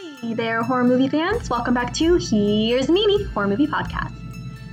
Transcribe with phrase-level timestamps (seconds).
[0.00, 1.50] Hey there, horror movie fans.
[1.50, 4.14] Welcome back to Here's Mimi, Horror Movie Podcast.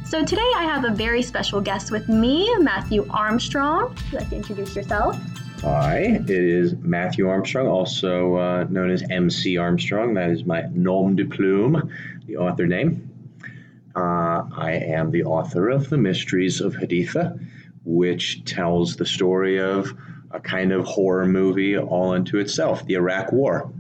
[0.06, 3.90] So today I have a very special guest with me, Matthew Armstrong.
[3.90, 5.18] Would you like to introduce yourself?
[5.62, 10.14] Hi, it is Matthew Armstrong, also uh, known as MC Armstrong.
[10.14, 11.92] That is my nom de plume,
[12.28, 13.10] the author name.
[13.96, 17.44] Uh, I am the author of The Mysteries of Haditha,
[17.84, 19.92] which tells the story of
[20.30, 23.72] a kind of horror movie all unto itself, the Iraq War.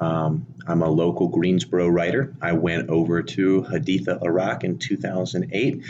[0.00, 2.34] Um, I'm a local Greensboro writer.
[2.42, 5.82] I went over to Haditha, Iraq in 2008,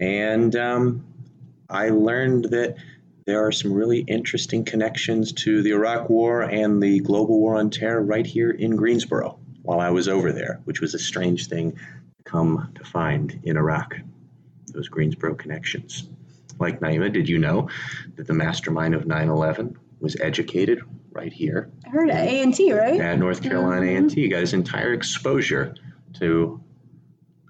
[0.00, 1.04] and um,
[1.68, 2.76] I learned that
[3.26, 7.68] there are some really interesting connections to the Iraq War and the global war on
[7.68, 11.72] terror right here in Greensboro while I was over there, which was a strange thing
[11.72, 13.94] to come to find in Iraq.
[14.72, 16.08] Those Greensboro connections.
[16.58, 17.68] Like Naima, did you know
[18.16, 20.80] that the mastermind of 9 11 was educated
[21.12, 23.00] right here I heard at A&T, right?
[23.00, 24.28] at North Carolina A&T.
[24.28, 25.74] Got his entire exposure
[26.14, 26.60] to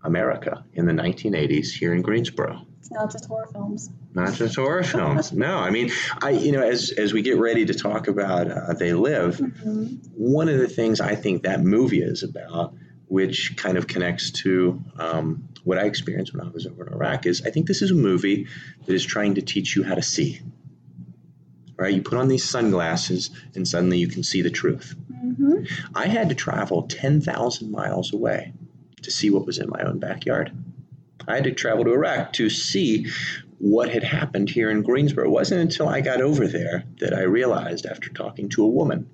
[0.02, 2.66] America in the 1980s here in Greensboro.
[2.80, 3.88] It's not just horror films.
[4.12, 5.32] Not just horror films.
[5.46, 8.74] No, I mean, I you know, as as we get ready to talk about uh,
[8.74, 9.40] They Live,
[10.14, 12.74] one of the things I think that movie is about,
[13.06, 17.24] which kind of connects to um, what I experienced when I was over in Iraq,
[17.24, 18.48] is I think this is a movie
[18.84, 20.42] that is trying to teach you how to see.
[21.76, 21.94] Right?
[21.94, 24.94] You put on these sunglasses, and suddenly you can see the truth.
[25.12, 25.64] Mm-hmm.
[25.94, 28.52] I had to travel 10,000 miles away
[29.02, 30.52] to see what was in my own backyard.
[31.26, 33.06] I had to travel to Iraq to see
[33.58, 35.24] what had happened here in Greensboro.
[35.24, 39.08] It wasn't until I got over there that I realized, after talking to a woman,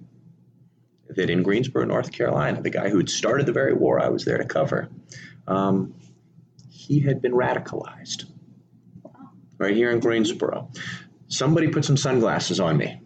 [1.09, 4.25] that in Greensboro, North Carolina, the guy who had started the very war I was
[4.25, 4.89] there to cover,
[5.47, 5.95] um,
[6.69, 8.25] he had been radicalized
[9.59, 10.71] right here in Greensboro.
[11.31, 13.01] Somebody put some sunglasses on me.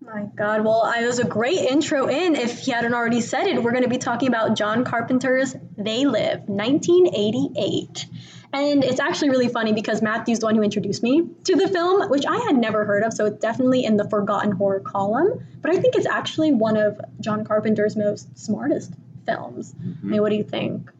[0.00, 0.64] My God.
[0.64, 2.34] Well, I was a great intro in.
[2.34, 6.06] If he hadn't already said it, we're going to be talking about John Carpenter's They
[6.06, 8.06] Live, 1988.
[8.52, 12.10] And it's actually really funny because Matthew's the one who introduced me to the film,
[12.10, 13.12] which I had never heard of.
[13.12, 15.46] So it's definitely in the forgotten horror column.
[15.60, 18.92] But I think it's actually one of John Carpenter's most smartest
[19.26, 19.74] films.
[19.74, 20.06] Mm-hmm.
[20.06, 20.90] I mean, what do you think?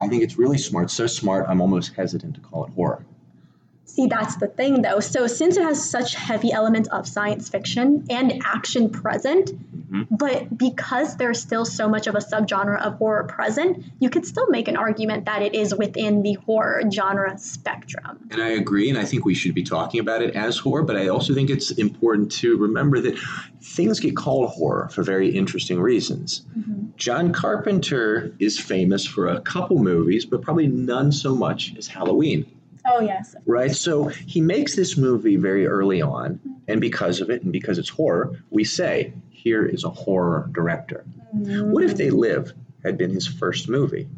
[0.00, 0.90] I think it's really smart.
[0.90, 3.04] So smart, I'm almost hesitant to call it horror.
[3.86, 5.00] See, that's the thing though.
[5.00, 10.02] So, since it has such heavy elements of science fiction and action present, mm-hmm.
[10.10, 14.48] but because there's still so much of a subgenre of horror present, you could still
[14.48, 18.26] make an argument that it is within the horror genre spectrum.
[18.30, 20.96] And I agree, and I think we should be talking about it as horror, but
[20.96, 23.18] I also think it's important to remember that
[23.62, 26.42] things get called horror for very interesting reasons.
[26.58, 26.86] Mm-hmm.
[26.96, 32.46] John Carpenter is famous for a couple movies, but probably none so much as Halloween.
[32.86, 33.34] Oh, yes.
[33.46, 33.74] Right?
[33.74, 36.52] So he makes this movie very early on, mm-hmm.
[36.68, 41.04] and because of it, and because it's horror, we say, here is a horror director.
[41.34, 41.70] Mm-hmm.
[41.70, 42.52] What if They Live
[42.82, 44.08] had been his first movie?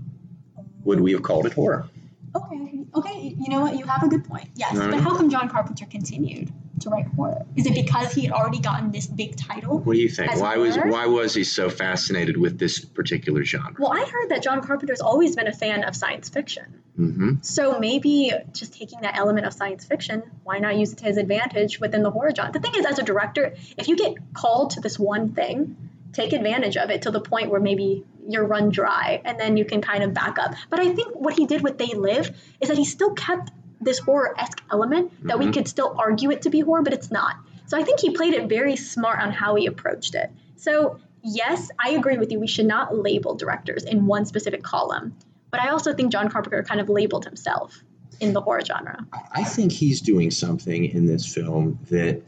[0.85, 1.89] Would we have called it horror?
[2.35, 3.77] Okay, okay, you know what?
[3.77, 4.51] You have a good point.
[4.55, 7.45] Yes, All but how come John Carpenter continued to write horror?
[7.57, 9.79] Is it because he had already gotten this big title?
[9.79, 10.33] What do you think?
[10.33, 13.75] As Why was why was he so fascinated with this particular genre?
[13.79, 16.83] Well, I heard that John Carpenter's always been a fan of science fiction.
[16.97, 21.05] hmm So maybe just taking that element of science fiction, why not use it to
[21.05, 22.53] his advantage within the horror genre?
[22.53, 25.77] The thing is, as a director, if you get called to this one thing,
[26.13, 29.65] take advantage of it to the point where maybe you're run dry and then you
[29.65, 30.55] can kind of back up.
[30.71, 33.51] But I think what he did with They Live is that he still kept
[33.81, 35.53] this horror esque element that we Mhm.
[35.55, 37.37] could still argue it to be horror, but it's not.
[37.67, 40.31] So I think he played it very smart on how he approached it.
[40.57, 42.41] So, yes, I agree with you.
[42.41, 45.15] We should not label directors in one specific column.
[45.51, 47.83] But I also think John Carpenter kind of labeled himself
[48.21, 49.07] in the horror genre.
[49.33, 52.23] I think he's doing something in this film that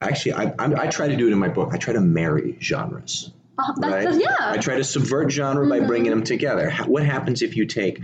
[0.00, 1.70] actually I, I, I try to do it in my book.
[1.72, 3.30] I try to marry genres.
[3.58, 4.20] Uh, that's Right.
[4.20, 4.36] yeah.
[4.40, 5.86] I try to subvert genre by Mhm.
[5.86, 6.70] bringing them together.
[6.86, 8.00] What happens if you take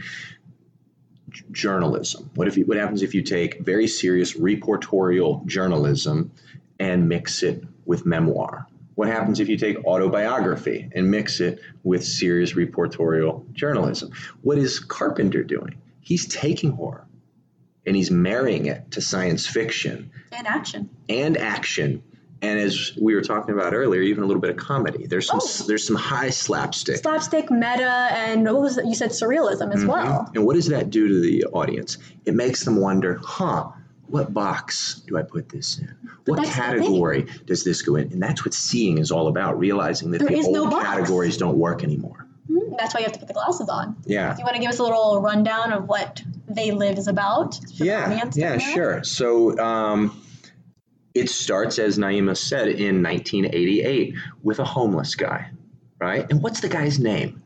[1.53, 2.31] journalism?
[2.34, 6.32] What if you, what happens if you take very serious reportorial journalism
[6.78, 8.67] and mix it with memoir?
[8.94, 14.11] What happens if you take autobiography and mix it with serious reportorial journalism?
[14.43, 15.81] What is Carpenter doing?
[16.00, 17.06] He's taking horror
[17.87, 20.90] and he's marrying it to science fiction and action.
[21.08, 22.02] and action.
[22.40, 25.06] And as we were talking about earlier, even a little bit of comedy.
[25.06, 25.64] There's some Oh.
[25.67, 26.99] there's some high slapstick.
[26.99, 28.87] Slapstick, meta, and what was it?
[28.87, 29.88] You said surrealism as Mhm.
[29.88, 30.31] well.
[30.35, 31.99] And what does that do to the audience?
[32.26, 33.69] It makes them wonder, huh,
[34.06, 35.93] what box do I put this in?
[36.26, 36.52] What the thing.
[36.52, 38.12] category does this go in?
[38.12, 41.58] And that's what seeing is all about, realizing that There the old no categories don't
[41.58, 42.25] work anymore.
[42.49, 43.96] Hmm, That's why you have to put the glasses on.
[44.06, 44.32] Yeah.
[44.32, 47.58] Do you want to give us a little rundown of what They Live is about?
[47.73, 49.02] Yeah, yeah, sure.
[49.05, 50.12] So um,
[51.19, 55.50] it starts, as Naima said, in 1988 with a homeless guy.
[56.00, 56.26] right?
[56.31, 57.43] And what's the guy's name?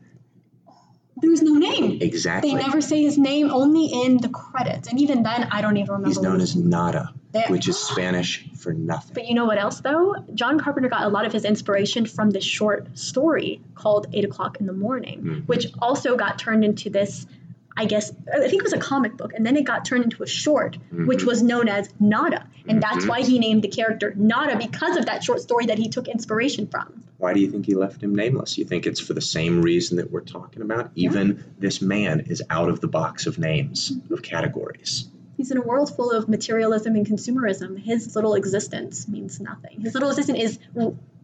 [1.17, 1.99] There's no name.
[2.01, 2.51] Exactly.
[2.51, 4.87] They never say his name, only in the credits.
[4.89, 6.09] And even then, I don't even remember.
[6.09, 9.13] He's known as Nada, There- which is Spanish for nothing.
[9.13, 10.15] But you know what else, though?
[10.33, 14.59] John Carpenter got a lot of his inspiration from this short story called Eight O'Clock
[14.59, 15.47] in the Morning, Mhm.
[15.47, 17.25] which also got turned into this,
[17.75, 20.21] I guess, I think it was a comic book, and then it got turned into
[20.23, 21.25] a short, which Mhm.
[21.25, 22.45] was known as Nada.
[22.67, 23.09] And that's Mhm.
[23.09, 26.67] why he named the character Nada because of that short story that he took inspiration
[26.67, 27.03] from.
[27.17, 28.57] Why do you think he left him nameless?
[28.57, 30.91] You think it's for the same reason that we're talking about?
[30.95, 35.05] Even this man is out of the box of names, of categories.
[35.37, 37.77] He's in a world full of materialism and consumerism.
[37.77, 39.81] His little existence means nothing.
[39.81, 40.59] His little existence is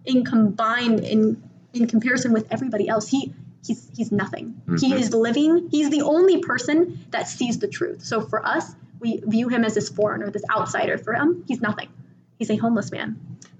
[0.05, 3.07] in combined in in comparison with everybody else.
[3.07, 3.31] He
[3.65, 4.61] he's he's nothing.
[4.79, 4.99] He Mhm.
[4.99, 5.69] is living.
[5.69, 8.03] He's the only person that sees the truth.
[8.03, 10.97] So for us, we view him as this foreigner, this outsider.
[10.97, 11.89] For him, he's nothing.
[12.37, 13.17] He's a homeless man.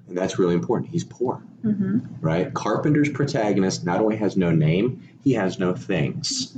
[0.10, 0.90] And that's really important.
[0.92, 2.54] He's poor, hmm right?
[2.54, 6.58] Carpenter's protagonist not only has no name, he has no things,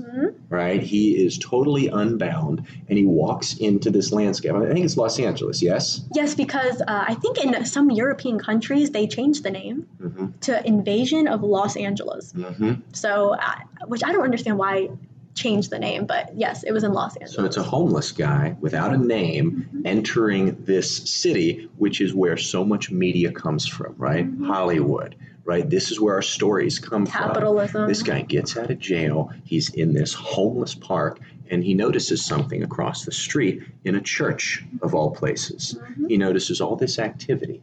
[0.49, 0.81] right?
[0.81, 4.53] He is totally unbound and he walks into this landscape.
[4.53, 6.01] I think it's Los Angeles, yes?
[6.15, 10.27] Yes, because uh, I think in some European countries they changed the name Mm-hmm.
[10.41, 12.33] to Invasion of Los Angeles.
[12.33, 12.73] Mm-hmm.
[12.93, 13.55] So, uh,
[13.87, 14.89] which I don't understand why
[15.33, 17.35] changed the name, but yes, it was in Los Angeles.
[17.35, 19.81] So it's a homeless guy without a name Mhm.
[19.85, 24.25] entering this city, which is where so much media comes from, right?
[24.29, 24.45] Mhm.
[24.47, 25.69] Hollywood, right?
[25.69, 27.29] This is where our stories come from.
[27.29, 27.87] Capitalism.
[27.87, 29.29] This guy gets out of jail.
[29.43, 31.19] He's in this homeless park
[31.49, 35.77] and he notices something across the street in a church, of all places.
[35.97, 36.09] Mhm.
[36.09, 37.61] He notices all this activity.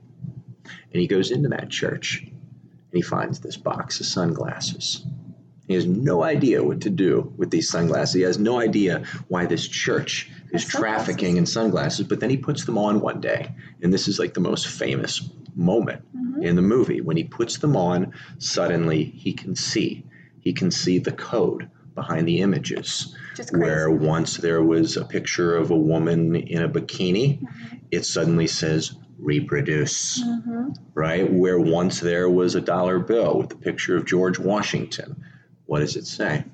[0.92, 2.32] And he goes into that church and
[2.92, 5.04] he finds this box of sunglasses.
[5.68, 8.14] He has no idea what to do with these sunglasses.
[8.14, 12.64] He has no idea why this church is trafficking in sunglasses, but then he puts
[12.64, 13.54] them on one day.
[13.82, 16.42] And this is like the most famous moment Mhm.
[16.42, 17.02] in the movie.
[17.02, 20.04] When he puts them on, suddenly he can see.
[20.40, 23.14] He can see the code behind the images.
[23.52, 27.40] Where once there was a picture of a woman in a bikini,
[27.90, 30.74] it suddenly says reproduce, Mhm.
[30.94, 31.30] right?
[31.30, 35.16] Where once there was a dollar bill with the picture of George Washington,
[35.68, 36.44] what does it say?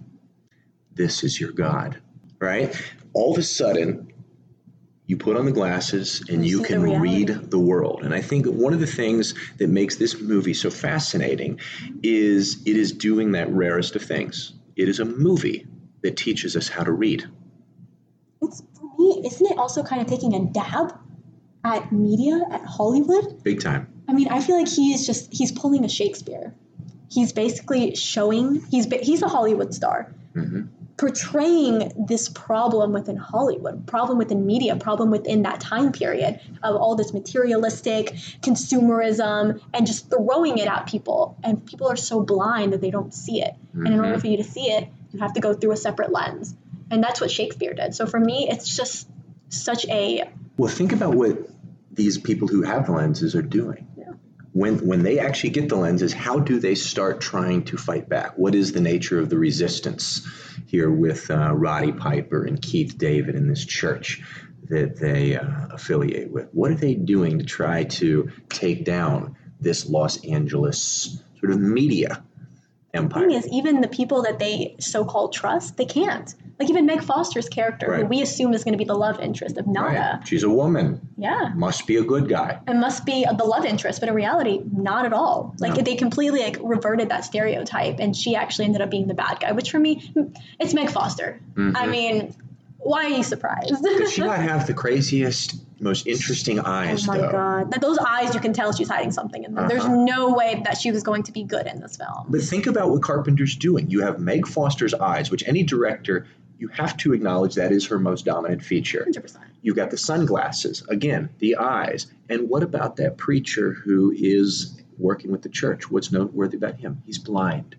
[0.92, 1.96] This is your God,
[2.40, 2.74] right?
[3.12, 4.12] All of a sudden,
[5.06, 8.02] you put on the glasses and You you see the can read the world.
[8.02, 11.60] And I think one of the things that makes this movie so fascinating
[12.02, 14.54] is it is doing that rarest of things.
[14.74, 15.64] It is a movie
[16.02, 17.24] that teaches us how to read.
[18.42, 20.92] It's for me, isn't it also kind of taking a dab
[21.62, 23.44] at media at Hollywood?
[23.44, 23.86] Big time.
[24.08, 26.52] I mean, I feel like he is just he's pulling a Shakespeare.
[27.10, 30.62] He's basically showing he's he's a Hollywood star, hmm
[30.96, 36.94] portraying this problem within Hollywood, problem within media, problem within that time period of all
[36.94, 41.36] this materialistic consumerism and just throwing it at people.
[41.42, 43.54] And people are so blind that they don't see it.
[43.72, 44.20] And in order Mhm.
[44.20, 46.54] for you to see it, you have to go through a separate lens.
[46.90, 47.94] And that's what Shakespeare did.
[47.94, 49.08] So for me, it's just
[49.48, 50.24] such a
[50.56, 51.38] Well, think about what
[51.92, 53.86] these people who have the lenses are doing.
[54.54, 58.38] When, when they actually get the lenses, how do they start trying to fight back?
[58.38, 60.24] What is the nature of the resistance
[60.66, 64.22] here with uh, Roddy Piper and Keith David in this church
[64.68, 66.48] that they uh, affiliate with?
[66.52, 72.22] What are they doing to try to take down this Los Angeles sort of media
[72.92, 73.24] empire?
[73.24, 76.32] The thing is, even the people that they so-called trust, they can't.
[76.58, 79.56] Like even Meg Foster's character, who we assume is going to be the love interest
[79.58, 80.28] of Nada, Right.
[80.28, 82.60] She's a woman, yeah, must be a good guy.
[82.66, 85.54] and must be the love interest, but in reality, not at all.
[85.58, 85.82] Like No.
[85.82, 89.50] they completely like reverted that stereotype, and she actually ended up being the bad guy.
[89.52, 90.12] Which for me,
[90.60, 91.40] it's Meg Foster.
[91.56, 91.90] I Mhm.
[91.90, 92.34] mean,
[92.78, 93.70] why are you surprised?
[93.82, 96.88] Does she not have the craziest, most interesting eyes?
[96.88, 97.30] Oh eyes, my though?
[97.32, 97.70] god!
[97.72, 99.66] That those eyes, you can tell she's hiding something in them.
[99.68, 99.96] There's Uh-huh.
[100.04, 102.26] no way that she was going to be good in this film.
[102.28, 103.90] But think about what Carpenter's doing.
[103.90, 106.26] You have Meg Foster's eyes, which any director,
[106.58, 109.04] you have to acknowledge that is her most dominant feature.
[109.04, 109.44] Hundred percent.
[109.62, 112.06] You've got the sunglasses, again, the eyes.
[112.28, 115.90] And what about that preacher who is working with the church?
[115.90, 117.02] What's noteworthy about him?
[117.06, 117.76] He's blind.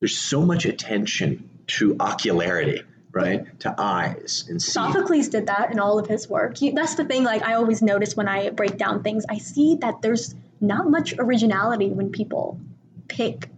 [0.00, 3.58] There's so much attention to ocularity, right?
[3.60, 4.92] To eyes and seeing.
[4.92, 6.60] Sophocles did that in all of his work.
[6.60, 7.24] You, that's the thing.
[7.24, 11.14] Like I always notice when I break down things, I see that there's not much
[11.18, 12.60] originality when people
[13.08, 13.48] pick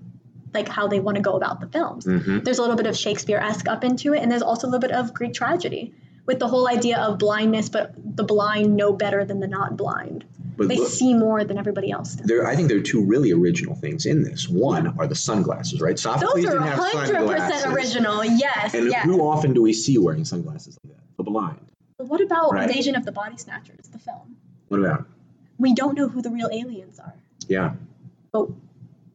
[0.55, 2.05] like how they want to go about the films.
[2.07, 2.45] Mhm.
[2.45, 4.93] There's a little bit of Shakespeare-esque up into it, and there's also a little bit
[4.93, 5.93] of Greek tragedy
[6.27, 10.25] with the whole idea of blindness, but the blind know better than the not blind.
[10.57, 12.27] But They look- see more than everybody else does.
[12.27, 14.49] there, I think there are two really original things in this.
[14.49, 15.99] One are the sunglasses, right?
[15.99, 17.67] Sophocles Those are didn't have 100% sunglasses.
[17.73, 18.25] original.
[18.25, 19.05] Yes, And yes.
[19.05, 21.03] who often do we see wearing sunglasses like that?
[21.17, 21.59] The blind.
[21.97, 22.69] But what about Right.
[22.69, 24.37] Invasion of the Body Snatchers, the film?
[24.69, 25.07] What about?
[25.59, 27.15] We don't know who the real aliens are.
[27.49, 27.73] Yeah.
[28.33, 28.49] But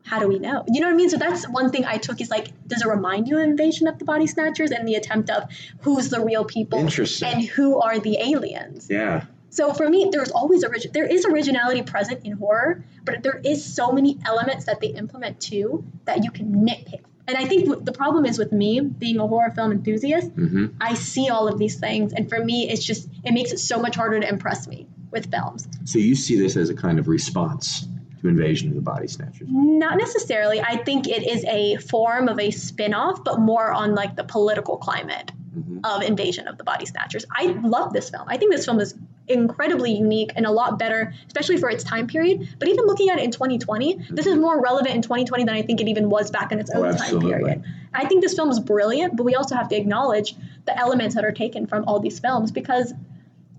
[0.06, 0.64] how do we know?
[0.68, 1.10] You know what I mean?
[1.10, 3.98] So that's one thing I took is like, does it remind you of Invasion of
[3.98, 5.44] the Body Snatchers and the attempt of
[5.82, 7.34] who's the real people Interesting.
[7.34, 8.88] and who are the aliens?
[8.90, 9.26] Yeah.
[9.50, 10.92] So for me, there's always origin.
[10.94, 15.40] There is originality present in horror, but there is so many elements that they implement
[15.42, 17.02] too that you can nitpick.
[17.28, 20.94] And I think the problem is with me being a horror film enthusiast, hmm I
[20.94, 23.96] see all of these things, and for me, it's just it makes it so much
[23.96, 25.68] harder to impress me with films.
[25.86, 27.88] So you see this as a kind of response
[28.22, 29.48] to Invasion of the Body Snatchers.
[29.50, 30.62] Not necessarily.
[30.62, 34.78] I think it is a form of a spin-off, but more on like the political
[34.78, 35.80] climate Mhm.
[35.86, 37.26] of Invasion of the Body Snatchers.
[37.32, 38.24] I love this film.
[38.28, 38.94] I think this film is
[39.28, 42.48] incredibly unique and a lot better, especially for its time period.
[42.60, 45.62] But even looking at it in 2020, this is more relevant in 2020 than I
[45.62, 47.64] think it even was back in its Oh, own time period.
[47.94, 51.24] I think this film is brilliant, but we also have to acknowledge the elements that
[51.26, 52.94] are taken from all these films because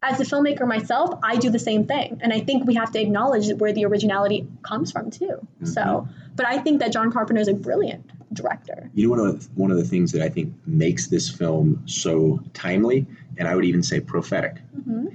[0.08, 2.20] as a filmmaker myself, I do the same thing.
[2.22, 5.46] And I think we have to acknowledge where the originality comes from too.
[5.64, 8.90] So, but I think that John Carpenter is a brilliant director.
[8.94, 11.82] You know, one of the, one of the things that I think makes this film
[11.86, 14.56] so timely, and I would even say prophetic,
[14.88, 15.12] Mhm.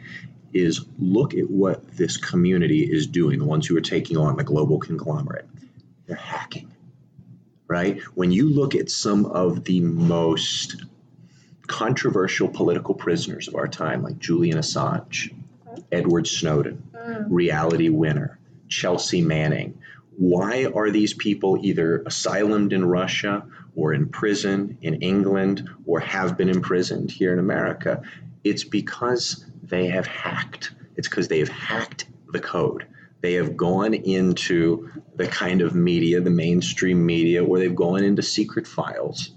[0.53, 3.39] is look at what this community is doing.
[3.39, 5.48] The ones who are taking on the global conglomerate,
[6.07, 6.69] they're hacking,
[7.67, 8.01] right?
[8.15, 10.83] When you look at some of the most
[11.71, 15.33] controversial political prisoners of our time, like Julian Assange,
[15.89, 17.27] Edward Snowden, mm.
[17.29, 18.37] reality winner,
[18.67, 19.79] Chelsea Manning.
[20.17, 26.37] Why are these people either asylumed in Russia or in prison in England or have
[26.37, 28.01] been imprisoned here in America?
[28.43, 30.73] It's because they have hacked.
[30.97, 32.85] It's because they have hacked the code.
[33.21, 38.23] They have gone into the kind of media, the mainstream media, where they've gone into
[38.23, 39.31] secret files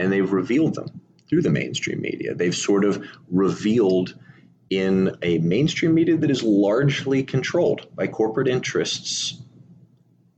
[0.00, 2.34] and they've revealed them through the mainstream media.
[2.34, 4.14] They've sort of revealed
[4.70, 9.40] in a mainstream media that is largely controlled by corporate interests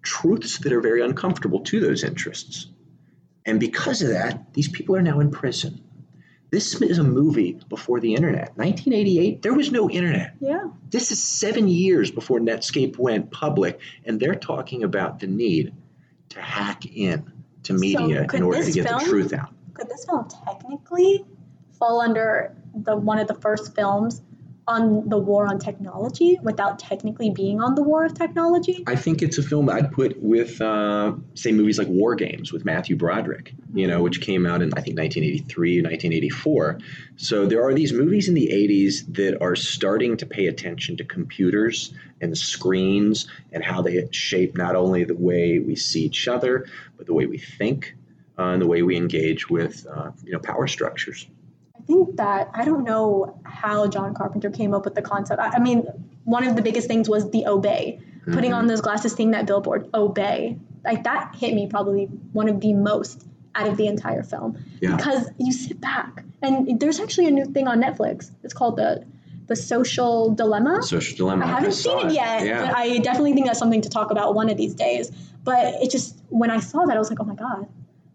[0.02, 2.68] truths that are very uncomfortable to those interests.
[3.44, 5.80] And because of that, these people are now in prison.
[6.50, 8.56] This is a movie before the internet.
[8.56, 10.34] 1988, there was no internet.
[10.40, 10.68] Yeah.
[10.88, 15.74] This is seven years before Netscape went public, and they're talking about the need
[16.30, 17.30] to hack in
[17.64, 19.52] to media could in order to get film- the truth out.
[19.78, 21.24] Could this film technically
[21.78, 24.22] fall under the one of the first films
[24.68, 28.84] on the war on technology without technically being on the war of technology?
[28.86, 32.66] I think it's a film I'd put with, uh, say, movies like War Games with
[32.66, 36.78] Matthew Broderick, you know, which came out in, I think, 1983, 1984.
[37.16, 41.04] So there are these movies in the 80s that are starting to pay attention to
[41.04, 46.66] computers and screens and how they shape not only the way we see each other,
[46.98, 47.94] but the way we think
[48.38, 51.26] uh, and the way we engage with, uh, you know, power structures.
[51.76, 55.40] I think that I don't know how John Carpenter came up with the concept.
[55.40, 55.86] I, I mean,
[56.24, 59.88] one of the biggest things was the obey, putting on those glasses, seeing that billboard,
[59.94, 60.58] obey.
[60.84, 64.96] Like that hit me probably one of the most out of the entire film Yeah.
[64.96, 68.30] because you sit back and there's actually a new thing on Netflix.
[68.44, 69.04] It's called the
[69.46, 70.82] the social dilemma.
[70.82, 71.46] Social Dilemma.
[71.46, 72.66] I haven't saw seen it yet, Yeah.
[72.66, 75.10] but I definitely think that's something to talk about one of these days.
[75.42, 77.66] But it just when I saw that, I was like, oh my god,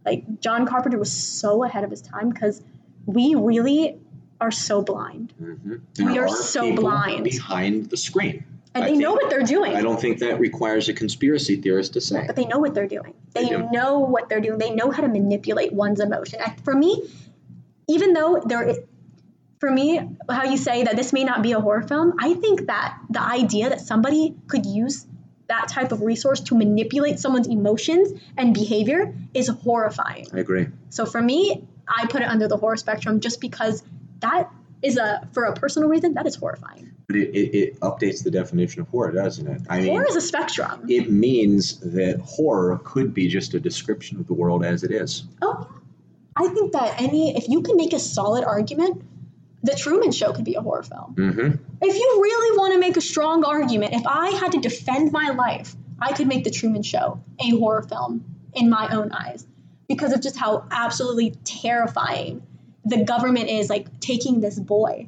[0.06, 2.62] like John Carpenter was so ahead of his time because
[3.06, 3.98] we really
[4.42, 5.82] are so blind, Mhm.
[6.00, 7.24] We There are so blind.
[7.24, 8.44] behind the screen.
[8.76, 9.76] and I they think- know what they're doing.
[9.76, 12.24] I don't think that requires a conspiracy theorist to say.
[12.26, 13.14] but they know what they're doing.
[13.34, 13.70] They, They do.
[13.72, 14.58] know what they're doing.
[14.58, 16.40] They know how to manipulate one's emotion.
[16.64, 17.08] For me,
[17.88, 18.76] even though there,
[19.60, 22.66] for me, how you say that this may not be a horror film, I think
[22.66, 25.06] that the idea that somebody could use
[25.48, 30.28] that type of resource to manipulate someone's emotions and behavior is horrifying.
[30.34, 30.68] I agree.
[30.90, 33.84] So for me, I put it under the horror spectrum just because
[34.20, 34.50] that
[34.82, 36.92] is a, for a personal reason, that is horrifying.
[37.08, 39.62] But it, it, it updates the definition of horror, doesn't it?
[39.70, 40.86] I mean, Horror is a spectrum.
[40.90, 45.26] it means that horror could be just a description of the world as it is.
[45.42, 45.70] Oh,
[46.36, 49.04] I think that any if you can make a solid argument,
[49.64, 51.16] the Truman Show could be a horror film.
[51.16, 51.64] Mm-hmm.
[51.82, 55.30] If you really want to make a strong argument, if I had to defend my
[55.30, 59.48] life, I could make the Truman Show a horror film in my own eyes
[59.88, 62.44] because of just how absolutely terrifying
[62.86, 65.08] the government is like taking this boy,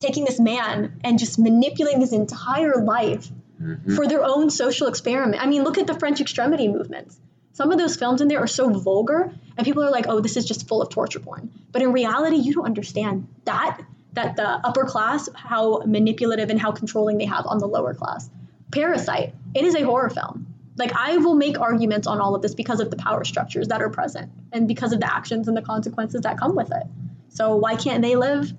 [0.00, 3.30] taking this man and just manipulating his entire life
[3.62, 3.94] Mm-hmm.
[3.94, 5.40] for their own social experiment.
[5.40, 7.16] I mean, look at the French extremity movements.
[7.52, 10.36] Some of those films in there are so vulgar, and people are like, "Oh, this
[10.36, 13.80] is just full of torture porn." But in reality, you don't understand that
[14.14, 18.28] that the upper class, how manipulative and how controlling they have on the lower class.
[18.70, 20.46] Parasite, it is a horror film.
[20.76, 23.82] Like I will make arguments on all of this because of the power structures that
[23.82, 26.84] are present and because of the actions and the consequences that come with it.
[27.28, 28.52] So why can't they live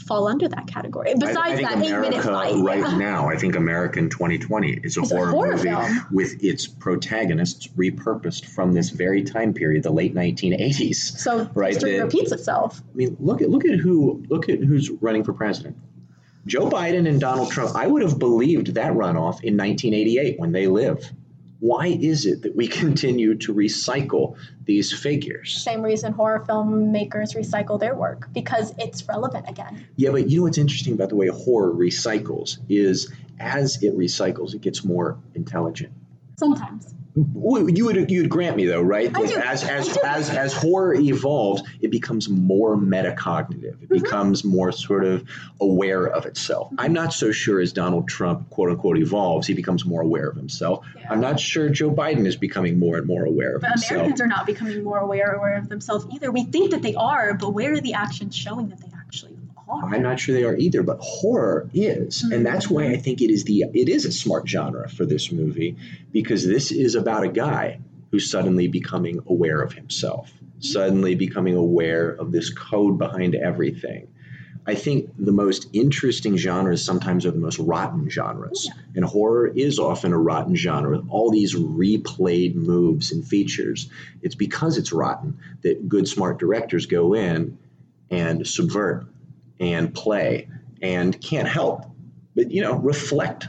[0.00, 1.10] fall under that category.
[1.10, 2.54] I- Besides I, think that eight minute America fight.
[2.62, 2.96] right yeah.
[3.10, 6.06] now, I think America in 2020 is a It's a horror, horror movie film.
[6.10, 10.94] with its protagonists repurposed from this very time period, the late 1980s.
[10.96, 12.82] So Right, history repeats itself.
[12.92, 15.76] I mean, look at look at who look at who's running for president.
[16.46, 17.76] Joe Biden and Donald Trump.
[17.76, 21.12] I would have believed that runoff in 1988 when they live.
[21.60, 25.62] Why is it that we continue to recycle these figures?
[25.62, 29.86] Same reason horror filmmakers recycle their work because it's relevant again.
[29.96, 34.54] Yeah, but you know what's interesting about the way horror recycles is as it recycles,
[34.54, 35.92] it gets more intelligent.
[36.38, 36.94] Sometimes.
[37.18, 39.12] You would you would grant me though, right?
[39.12, 39.22] That.
[39.46, 43.64] As as as as horror evolves, it becomes more metacognitive.
[43.82, 44.02] It Mm-hmm.
[44.04, 45.24] becomes more sort of
[45.60, 46.70] aware of itself.
[46.78, 50.36] I'm not so sure as Donald Trump quote unquote evolves, he becomes more aware of
[50.36, 50.84] himself.
[50.96, 51.06] Yeah.
[51.10, 53.90] I'm not sure Joe Biden is becoming more and more aware of But himself.
[53.92, 56.30] Americans are not becoming more aware aware of themselves either.
[56.30, 58.97] We think that they are, but where are the actions showing that they actually
[59.68, 59.94] are?
[59.94, 62.42] I'm not sure they are either, but horror is, and mm-hmm.
[62.42, 65.76] that's why I think it is the it is a smart genre for this movie
[66.12, 72.10] because this is about a guy who's suddenly becoming aware of himself, suddenly becoming aware
[72.10, 74.08] of this code behind everything.
[74.66, 79.78] I think the most interesting genres sometimes are the most rotten genres, and horror is
[79.78, 83.88] often a rotten genre with all these replayed moves and features.
[84.20, 87.56] It's because it's rotten that good, smart directors go in
[88.10, 89.06] and subvert
[89.60, 90.48] and play
[90.82, 91.84] and can't help
[92.34, 93.48] but you know reflect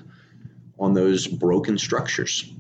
[0.80, 2.52] on those broken structures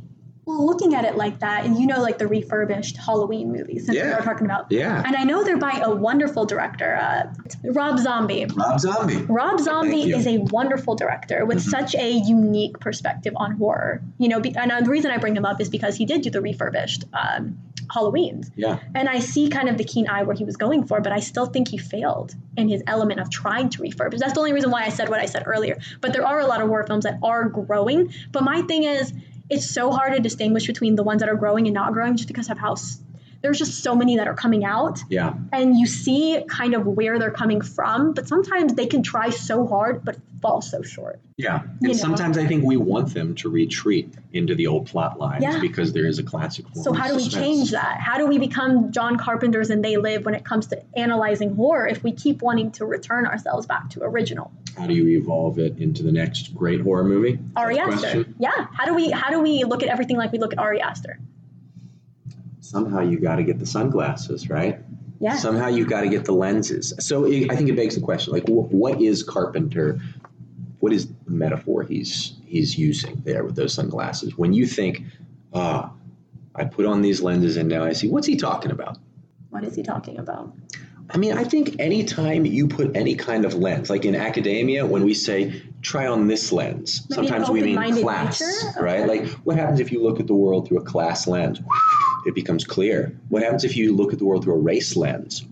[0.45, 3.95] Well, looking at it like that, and you know, like the refurbished Halloween movies, since
[3.95, 4.15] we Yeah.
[4.17, 4.65] were talking about.
[4.71, 5.03] Yeah.
[5.05, 7.27] And I know they're by a wonderful director, uh,
[7.71, 8.47] Rob Zombie.
[8.55, 11.69] rob zombie Rob Zombie is a wonderful director with Mhm.
[11.69, 14.01] such a unique perspective on horror.
[14.17, 16.31] You know, and uh, the reason I bring him up is because he did do
[16.31, 17.55] the refurbished um,
[17.91, 18.43] Halloween.
[18.55, 21.11] yeah And I see kind of the keen eye where he was going for, but
[21.11, 24.19] I still think he failed in his element of trying to refurbish.
[24.19, 25.77] That's the only reason why I said what I said earlier.
[26.01, 28.13] But there are a lot of horror films that are growing.
[28.31, 29.13] But my thing is,
[29.49, 32.27] it's so hard to distinguish between the ones that are growing and not growing just
[32.27, 32.75] because of how
[33.41, 34.99] there's just so many that are coming out.
[35.09, 38.13] yeah And you see kind of where they're coming from.
[38.13, 41.19] But sometimes they can try so hard, but fall so short.
[41.37, 42.05] yeah You and know.
[42.05, 45.59] sometimes i think we want them to retreat into the old plot lines Yeah.
[45.59, 47.45] because there is a classic form So how do we suspense.
[47.45, 47.99] change that?
[47.99, 51.87] How do we become John Carpenter's and They Live when it comes to analyzing horror
[51.87, 54.51] if we keep wanting to return ourselves back to original?
[54.77, 58.25] how do you evolve it into the next great horror movie Ari Aster.
[58.39, 58.67] Yeah.
[58.71, 61.19] How do we how do we look at everything like we look at Ari Aster?
[62.69, 64.79] Somehow you got to get the sunglasses right?
[65.19, 65.35] Yeah.
[65.35, 66.93] somehow you've got to get the lenses.
[66.99, 69.99] So it, i think it begs the question like wh- what is carpenter
[70.79, 74.37] what is the metaphor he's he's using there with those sunglasses?
[74.37, 75.01] When you think
[75.53, 75.91] ah
[76.55, 78.97] i put on these lenses and now i see what's he talking about?
[79.49, 80.53] What is he talking about?
[81.11, 85.03] i mean i think anytime you put any kind of lens like in academia when
[85.03, 85.39] we say
[85.81, 88.83] try on this lens Maybe sometimes we mean class nature?
[88.89, 89.07] right?
[89.07, 91.59] Like what happens if you look at the world through a class lens
[92.25, 95.45] it becomes clear what happens if you look at the world through a race lens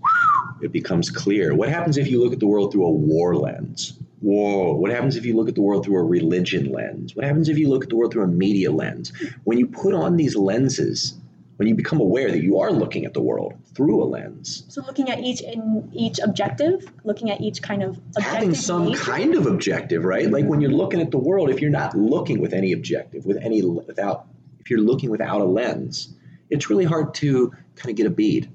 [0.62, 1.54] it becomes clear.
[1.54, 3.94] What happens if you look at the world through a war lens?
[4.22, 4.74] Whoa.
[4.74, 7.16] What happens if you look at the world through a religion lens?
[7.16, 9.14] What happens if you look at the world through a media lens?
[9.44, 11.14] When you put on these lenses,
[11.58, 14.84] when you become aware that you are looking at the world through a lens, So
[14.86, 18.24] looking at each in each objective, looking at each kind of objective.
[18.34, 19.04] having some nature.
[19.04, 20.30] kind of objective, right?
[20.30, 23.38] Like when you're looking at the world, if you're not looking with any objective, with
[23.38, 24.28] any without,
[24.60, 26.16] if you're looking without a lens,
[26.50, 28.50] it's really hard to kind of get a bead,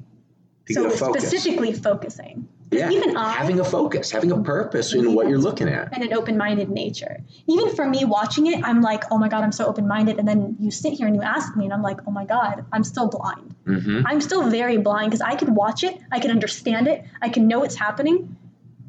[0.67, 1.27] to so get a focus.
[1.27, 2.49] specifically focusing.
[2.71, 5.93] Yeah, even I- having a focus, having a purpose in what you're looking at.
[5.93, 7.19] and an open-minded nature.
[7.47, 10.19] Even for me watching it, I'm like, oh my god, I'm so open-minded.
[10.19, 12.65] And then you sit here and you ask me, and I'm like, oh my god,
[12.73, 13.55] I'm still blind.
[13.67, 14.07] Mm-hmm.
[14.07, 17.47] I'm still very blind because I could watch it, I can understand it, I can
[17.47, 18.37] know what's happening,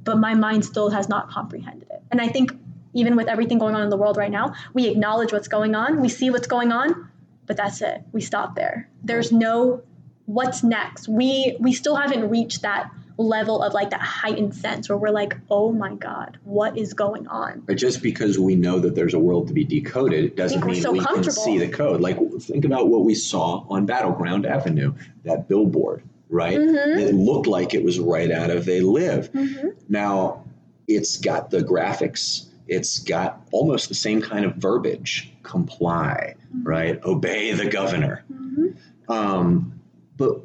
[0.06, 2.02] but my mind still has not comprehended it.
[2.10, 2.54] And I think
[2.94, 6.00] even with everything going on in the world right now, we acknowledge what's going on,
[6.00, 7.10] we see what's going on,
[7.46, 8.02] but that's it.
[8.12, 8.90] We stop there.
[9.04, 9.82] There's no
[10.26, 11.08] what's next.
[11.08, 15.38] We we still haven't reached that level of like that heightened sense where we're like,
[15.52, 17.60] oh my god, what is going on?
[17.66, 20.92] But just because we know that there's a world to be decoded doesn't mean so
[20.92, 22.02] we can see the code.
[22.02, 26.58] Like think about what we saw on Battleground Avenue, that billboard, right?
[26.58, 26.98] Mhm.
[26.98, 29.32] It looked like it was right out of They Live.
[29.32, 29.70] Mm-hmm.
[29.90, 30.46] Now,
[30.88, 32.48] it's got the graphics.
[32.68, 35.32] It's got almost the same kind of verbiage.
[35.44, 37.04] Comply, right?
[37.04, 38.24] Obey the governor.
[38.32, 39.12] Mm-hmm.
[39.12, 39.82] Um,
[40.18, 40.42] but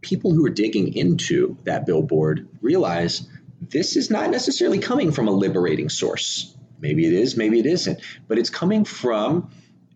[0.00, 3.28] people who are digging into that billboard realize
[3.60, 6.56] this is not necessarily coming from a liberating source.
[6.80, 9.50] Maybe it is, maybe it isn't, but it's coming from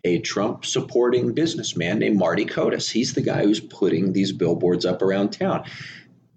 [0.04, 2.88] a Trump supporting businessman named Marty Kotis.
[2.90, 5.64] He's the guy who's putting these billboards up around town.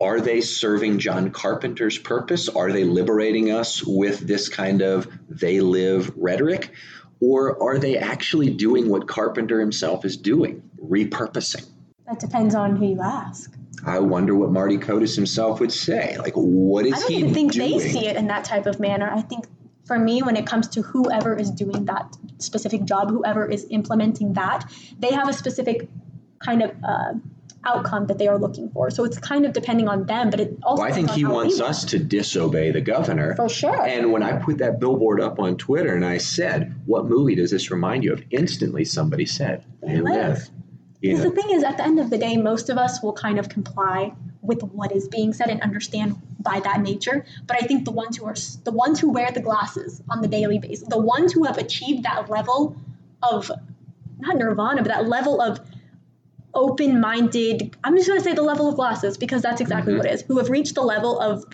[0.02, 2.48] Are they serving John Carpenter's purpose?
[2.48, 6.72] Are they liberating us with this kind of they live rhetoric?
[7.20, 11.68] Or are they actually doing what Carpenter himself is doing, repurposing?
[12.08, 13.54] That depends on who you ask.
[13.86, 16.18] I wonder what Marty Kotis himself would say.
[16.18, 16.98] Like, what is he?
[16.98, 17.72] I don't he even think doing?
[17.72, 19.10] they see it in that type of manner.
[19.10, 19.48] I think
[19.86, 24.34] for me, when it comes to whoever is doing that specific job, whoever is implementing
[24.34, 25.90] that, they have a specific
[26.40, 27.14] kind of uh,
[27.66, 28.90] outcome that they are looking for.
[28.90, 30.84] So it's kind of depending on them, but it also.
[30.84, 33.36] Well, I think he wants us to disobey the governor.
[33.36, 33.86] For sure.
[33.86, 37.52] And when I put that billboard up on Twitter and I said, "What movie does
[37.52, 40.50] this remind you of?" Instantly, somebody said, "They Live." live."
[41.02, 43.40] Because the thing is, at the end of the day, most of us will kind
[43.40, 47.26] of comply with what is being said and understand by that nature.
[47.48, 50.28] But I think the ones who are the ones who wear the glasses on the
[50.28, 52.76] daily basis, the ones who have achieved that level
[53.24, 53.52] of
[54.20, 55.60] not nirvana, but that level of
[56.54, 57.76] open-minded.
[57.84, 60.00] I'm just going to say the level of glasses because that's exactly mm-hmm.
[60.00, 60.22] what it is.
[60.24, 61.46] Who have reached the level of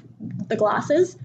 [0.47, 1.17] the glasses.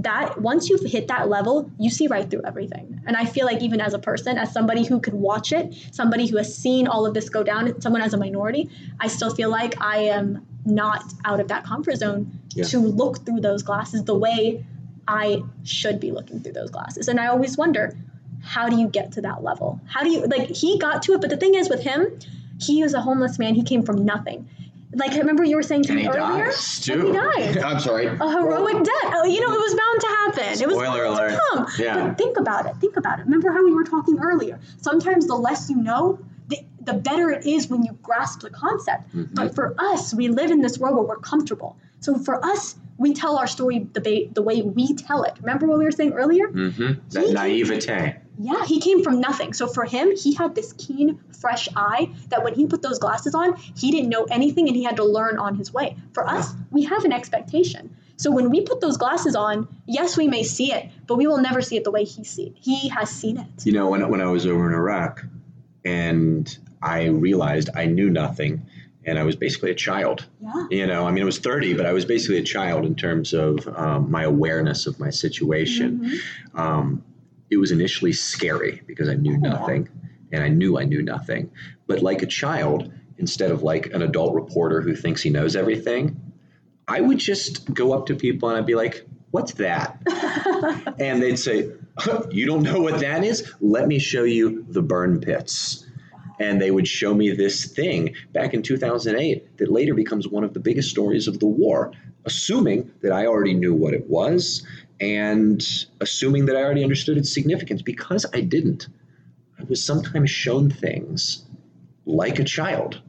[0.00, 3.00] That once you've hit that level, you see right through everything.
[3.06, 6.28] And I feel like even as a person, as somebody who could watch it, somebody
[6.28, 9.50] who has seen all of this go down, someone as a minority, I still feel
[9.50, 12.64] like I am not out of that comfort zone Yeah.
[12.66, 14.64] to look through those glasses the way
[15.08, 17.08] I should be looking through those glasses.
[17.08, 17.96] And I always wonder,
[18.40, 19.80] how do you get to that level?
[19.86, 22.18] How do you like he got to it, but the thing is with him,
[22.60, 23.54] he was a homeless man.
[23.54, 24.48] He came from nothing.
[24.94, 27.06] Like I remember you were saying to and me he earlier, dies too.
[27.08, 27.58] he died.
[27.64, 28.06] I'm sorry.
[28.06, 29.12] A heroic death.
[29.16, 30.56] Oh, you know, it was bound to happen.
[30.56, 31.30] Spoiler it was bound alert.
[31.30, 31.66] to come.
[31.78, 32.08] Yeah.
[32.08, 32.74] But think about it.
[32.76, 33.24] Think about it.
[33.24, 34.58] Remember how we were talking earlier?
[34.80, 36.18] Sometimes the less you know,
[36.48, 39.14] the, the better it is when you grasp the concept.
[39.14, 39.34] Mm-hmm.
[39.34, 41.76] But for us, we live in this world where we're comfortable.
[42.00, 45.34] So for us, we tell our story the, ba- the way we tell it.
[45.40, 46.48] Remember what we were saying earlier?
[46.48, 46.92] Mm-hmm.
[47.10, 48.16] That naivete.
[48.38, 49.52] Yeah, he came from nothing.
[49.52, 53.34] So for him, he had this keen, fresh eye that when he put those glasses
[53.34, 55.96] on, he didn't know anything and he had to learn on his way.
[56.12, 57.96] For us, we have an expectation.
[58.16, 61.38] So when we put those glasses on, yes, we may see it, but we will
[61.38, 62.54] never see it the way he see it.
[62.60, 63.46] He has seen it.
[63.64, 65.24] You know, when when I was over in Iraq,
[65.84, 68.66] and I realized I knew nothing,
[69.04, 70.26] and I was basically a child.
[70.40, 70.66] Yeah.
[70.70, 73.32] You know, I mean, I was 30, but I was basically a child in terms
[73.32, 76.00] of um, my awareness of my situation.
[76.00, 76.58] Mhm.
[76.58, 77.04] Um,
[77.50, 79.88] it was initially scary because I knew nothing,
[80.32, 81.50] and I knew I knew nothing.
[81.86, 86.20] But like a child, instead of like an adult reporter who thinks he knows everything,
[86.86, 90.02] I would just go up to people and I'd be like, "What's that?"
[90.98, 91.72] and they'd say,
[92.30, 93.52] "You don't know what that is?
[93.60, 95.84] Let me show you the burn pits."
[96.40, 100.54] And they would show me this thing back in 2008 that later becomes one of
[100.54, 101.92] the biggest stories of the war,
[102.24, 104.64] assuming that I already knew what it was
[105.00, 105.60] and
[106.00, 107.82] assuming that I already understood its significance.
[107.82, 108.88] Because I didn't,
[109.58, 111.44] I was sometimes shown things
[112.06, 113.00] like a child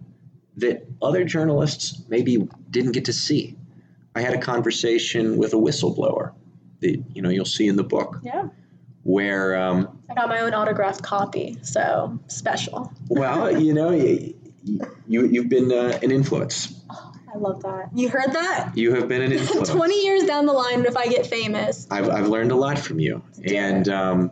[0.58, 3.56] that other journalists maybe didn't get to see.
[4.16, 6.34] I had a conversation with a whistleblower
[6.82, 8.50] that you know you'll see in the book Yeah.
[9.04, 12.92] where um, I got my own autographed copy, so special.
[13.10, 14.36] well you know you,
[15.08, 16.76] you you've been uh, an influence
[17.32, 17.90] I love that.
[17.94, 18.72] You heard that?
[18.76, 21.86] you have been an influence 20 years down the line, if I get famous.
[21.92, 24.32] I've, I've learned a lot from you and um,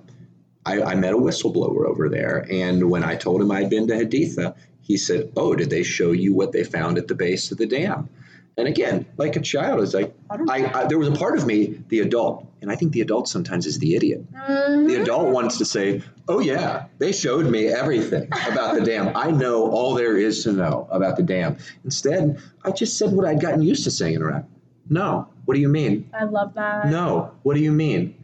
[0.65, 3.93] I, I met a whistleblower over there and when I told him I'd been to
[3.93, 7.57] Haditha he said oh did they show you what they found at the base of
[7.57, 8.09] the dam
[8.57, 11.79] and again like a child it's like I, I there was a part of me
[11.89, 14.25] the adult and I think the adult sometimes is the idiot.
[14.31, 15.01] The mm-hmm.
[15.01, 19.15] adult wants to say, "Oh yeah, they showed me everything about the dam.
[19.15, 23.25] I know all there is to know about the dam." Instead, I just said what
[23.25, 24.45] I'd gotten used to saying in Iraq.
[24.89, 26.09] No, what do you mean?
[26.13, 26.87] I love that.
[26.87, 28.15] No, what do you mean?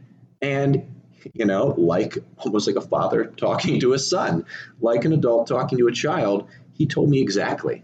[0.42, 0.84] And
[1.32, 4.44] you know, like almost like a father talking to a son,
[4.80, 7.82] like an adult talking to a child, he told me exactly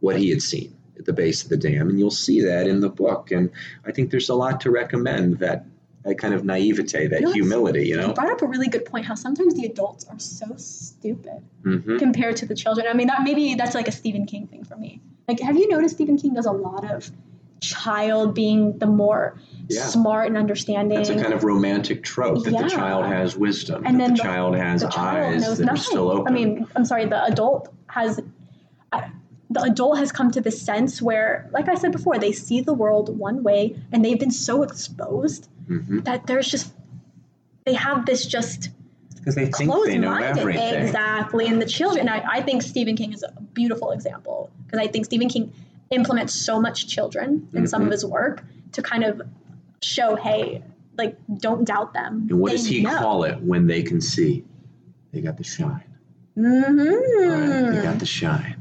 [0.00, 2.80] what he had seen at the base of the dam, and you'll see that in
[2.80, 3.32] the book.
[3.32, 3.50] And
[3.84, 5.66] I think there's a lot to recommend that
[6.04, 7.80] that kind of naivete, that You know, humility.
[7.88, 8.12] You You know.
[8.14, 12.36] brought up a really good point how sometimes the adults are so stupid hmm compared
[12.36, 12.86] to the children.
[12.88, 15.00] I mean, that maybe that's like a Stephen King thing for me.
[15.28, 17.10] Like, have you noticed Stephen King does a lot of
[17.60, 19.82] child being the more Yeah.
[19.82, 20.96] smart and understanding?
[20.96, 22.62] That's a kind of romantic trope that Yeah.
[22.62, 25.76] the child has wisdom, and that then the, child has the child eyes that are
[25.76, 26.32] still open.
[26.32, 28.20] I mean, I'm sorry, the adult has.
[28.92, 29.10] I,
[29.50, 32.72] the adult has come to this sense where, like I said before, they see the
[32.72, 36.04] world one way and they've been so exposed Mhm.
[36.04, 36.72] that there's just,
[37.66, 38.70] they have this just
[39.16, 40.74] because they think they know everything.
[40.82, 41.46] Exactly.
[41.46, 45.04] And the children, I, I think Stephen King is a beautiful example because I think
[45.04, 45.52] Stephen King
[45.90, 49.20] implements so much children in some of his work to kind of
[49.82, 50.62] show, hey,
[50.96, 52.28] like, don't doubt them.
[52.30, 52.96] And what They does he know.
[52.96, 54.44] call it when they can see?
[55.12, 55.82] They got the shine.
[56.38, 57.28] Mm-hmm.
[57.28, 57.76] Right?
[57.76, 58.59] They got the shine.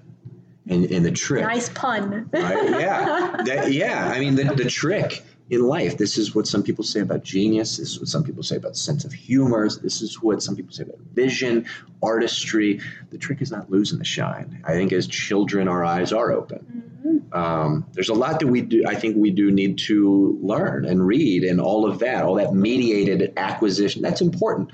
[0.69, 1.43] And, and the trick.
[1.43, 2.29] Nice pun.
[2.31, 2.69] Right?
[2.69, 3.35] Yeah.
[3.45, 4.11] That, yeah.
[4.13, 7.77] I mean, the, the trick in life, this is what some people say about genius.
[7.77, 9.67] This is what some people say about sense of humor.
[9.81, 11.65] This is what some people say about vision,
[12.03, 12.79] artistry.
[13.09, 14.61] The trick is not losing the shine.
[14.65, 16.83] I think as children, our eyes are open.
[17.05, 17.35] Mhm.
[17.35, 18.83] Um, there's a lot that we do.
[18.85, 22.53] I think we do need to learn and read and all of that, all that
[22.53, 24.01] mediated acquisition.
[24.01, 24.71] That's important,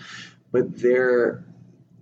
[0.51, 1.43] but there,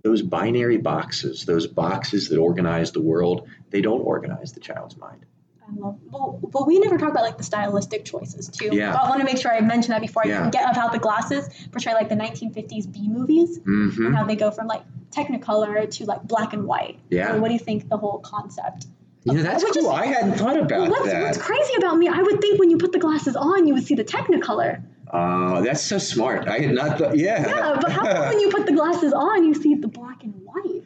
[0.04, 5.24] those binary boxes, those boxes that organize the world, they don't organize the child's mind.
[5.66, 5.98] I love.
[6.12, 8.68] Well, but we never talk about like the stylistic choices too.
[8.70, 8.94] Yeah.
[8.94, 10.44] I want to make sure I mention that before I Yeah.
[10.44, 14.50] forget about the glasses portray like the 1950s B movies hmm and how they go
[14.50, 16.98] from like Technicolor to like black and white.
[17.08, 17.32] Yeah.
[17.32, 18.86] So what do you think the whole concept?
[19.22, 19.84] Yeah, that's Which cool.
[19.90, 21.22] is- I hadn't thought about what's, that.
[21.22, 22.08] what's crazy about me?
[22.08, 24.82] I would think when you put the glasses on, you would see the Technicolor.
[25.16, 26.48] Oh, that's so smart.
[26.48, 27.16] I had not thought.
[27.16, 27.46] Yeah.
[27.46, 30.34] Yeah, but how come when you put the glasses on, you see the black and
[30.42, 30.82] white?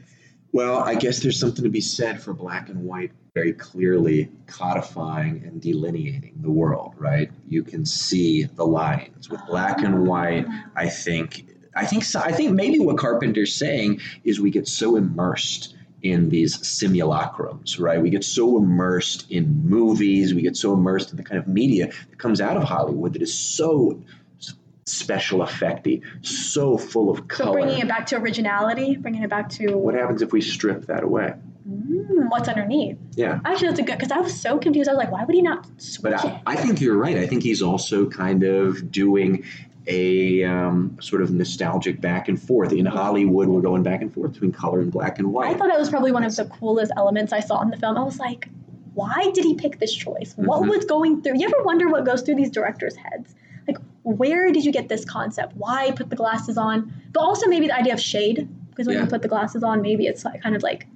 [0.52, 5.42] Well, I guess there's something to be said for black and white very clearly codifying
[5.44, 7.30] and delineating the world, right?
[7.46, 10.46] You can see the lines with black and white.
[10.76, 14.96] I think I think so, I think maybe what Carpenter's saying is we get so
[14.96, 18.00] immersed in these simulacrums, right?
[18.00, 21.86] We get so immersed in movies, we get so immersed in the kind of media
[21.86, 24.02] that comes out of Hollywood that is so
[24.88, 27.48] special effecty, so full of color.
[27.50, 30.86] So bringing it back to originality, bringing it back to what happens if we strip
[30.86, 31.34] that away?
[31.68, 32.96] mm, what's underneath.
[33.14, 33.40] Yeah.
[33.44, 34.88] Actually, that's a good because I was so confused.
[34.88, 36.30] I was like, why would he not switch But it?
[36.30, 37.18] I, I think you're right.
[37.18, 39.44] I think he's also kind of doing
[39.86, 42.72] a um, sort of nostalgic back and forth.
[42.72, 45.54] In Hollywood, we're going back and forth between color and black and white.
[45.54, 47.96] I thought that was probably one of the coolest elements I saw in the film.
[47.96, 48.48] I was like,
[48.94, 50.32] why did he pick this choice?
[50.36, 50.68] What Mhm.
[50.70, 51.38] was going through?
[51.38, 53.34] You ever wonder what goes through these directors' heads?
[54.16, 55.54] Where did you get this concept?
[55.56, 56.92] Why put the glasses on?
[57.12, 59.02] But also maybe the idea of shade, because when Yeah.
[59.04, 60.86] you put the glasses on, maybe it's like, kind of like,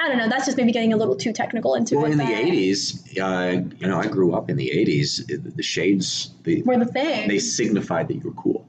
[0.00, 0.28] I don't know.
[0.28, 2.12] That's just maybe getting a little too technical into well, it.
[2.12, 5.54] in the 80s, uh, you know, I grew up in the 80s.
[5.56, 7.28] The shades, they, Were the thing.
[7.28, 8.66] they signified that you were cool.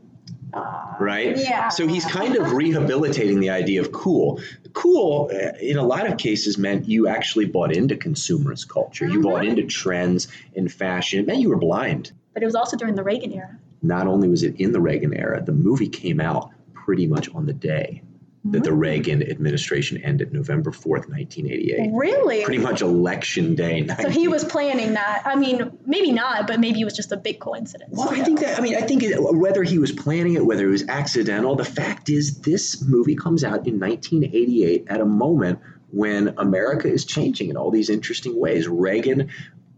[0.53, 1.35] Uh, right?
[1.35, 1.69] Yeah.
[1.69, 4.39] So he's kind of rehabilitating the idea of cool.
[4.73, 9.07] Cool, uh, in a lot of cases, meant you actually bought into consumerist culture.
[9.07, 11.19] You bought into trends in fashion.
[11.21, 12.11] It meant you were blind.
[12.35, 13.57] But it was also during the Reagan era.
[13.83, 17.45] Not only was it in the Reagan era, the movie came out pretty much on
[17.45, 18.01] the day
[18.45, 18.79] that the mm-hmm.
[18.79, 21.91] Reagan administration ended, November 4th, 1988.
[21.93, 22.43] Really?
[22.43, 23.87] Pretty much election day.
[24.01, 25.21] So he was planning that.
[25.25, 27.93] I mean, maybe not, but maybe it was just a big coincidence.
[27.93, 30.65] Well, I think that, I mean, I think it, whether he was planning it, whether
[30.67, 35.59] it was accidental, the fact is this movie comes out in 1988 at a moment
[35.91, 38.67] when America is changing in all these interesting ways.
[38.67, 39.29] Reagan,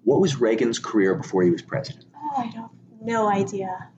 [0.05, 2.05] what was Reagan's career before he was president?
[2.15, 2.71] Oh, I don't.
[2.99, 3.89] No idea.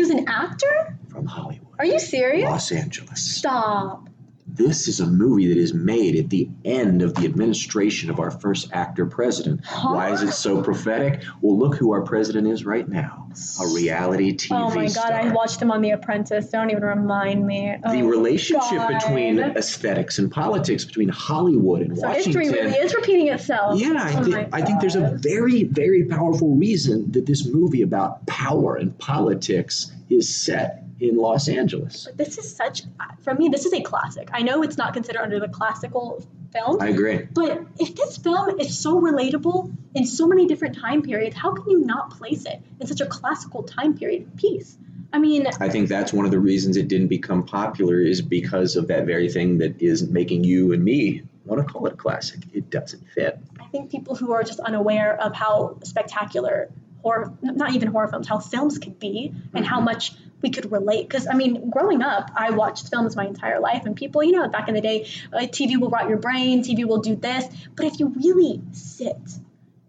[0.00, 0.98] He was an actor an actor?
[1.10, 2.48] from Hollywood, Are you serious?
[2.48, 3.36] Los Angeles.
[3.36, 4.08] Stop.
[4.54, 8.30] This is a movie that is made at the end of the administration of our
[8.30, 9.64] first actor president.
[9.64, 9.94] Huh?
[9.94, 11.22] Why is it so prophetic?
[11.40, 13.28] Well, look who our president is right now
[13.60, 15.12] a reality TV Oh my god, star.
[15.12, 16.50] I watched him on The Apprentice.
[16.50, 17.76] Don't even remind me.
[17.84, 18.98] the Oh, relationship God.
[18.98, 22.42] between aesthetics and politics, between Hollywood and So Washington.
[22.42, 23.80] history really is repeating itself.
[23.80, 27.82] yeah, I, Oh think I think there's a very, very powerful reason that this movie
[27.82, 32.04] about power and politics is set in Los Angeles.
[32.04, 32.82] But this is such,
[33.22, 34.28] for me, this is a classic.
[34.32, 37.26] I know it's not considered under the classical film, I agree.
[37.32, 41.70] but if this film is so relatable in so many different time periods, how can
[41.70, 44.76] you not place it in such a classical time period piece?
[45.12, 48.76] I mean, I think that's one of the reasons it didn't become popular is because
[48.76, 51.96] of that very thing that is making you and me want to call it a
[51.96, 52.40] classic.
[52.52, 53.38] It doesn't fit.
[53.60, 56.70] I think people who are just unaware of how spectacular
[57.02, 59.64] horror, not even horror films, how films could be and mm-hmm.
[59.64, 61.08] how much we could relate.
[61.08, 64.48] Because, I mean, growing up, I watched films my entire life, and people, you know,
[64.48, 67.46] back in the day, uh, TV will rot your brain, TV will do this.
[67.76, 69.16] But if you really sit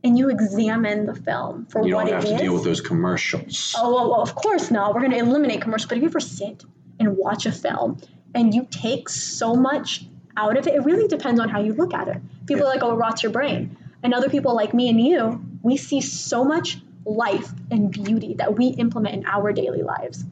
[0.03, 2.11] and you examine the film for You what it is.
[2.11, 3.75] You don't have to deal with those commercials.
[3.77, 4.93] Oh, well, well, of course not.
[4.93, 5.89] We're going to eliminate commercials.
[5.89, 6.65] But if you ever sit
[6.99, 7.99] and watch a film
[8.33, 11.93] and you take so much out of it, it really depends on how you look
[11.93, 12.17] at it.
[12.47, 12.69] People Yeah.
[12.69, 13.77] are like, oh, it rots your brain.
[14.01, 18.57] And other people like me and you, we see so much life and beauty that
[18.57, 20.23] we implement in our daily lives.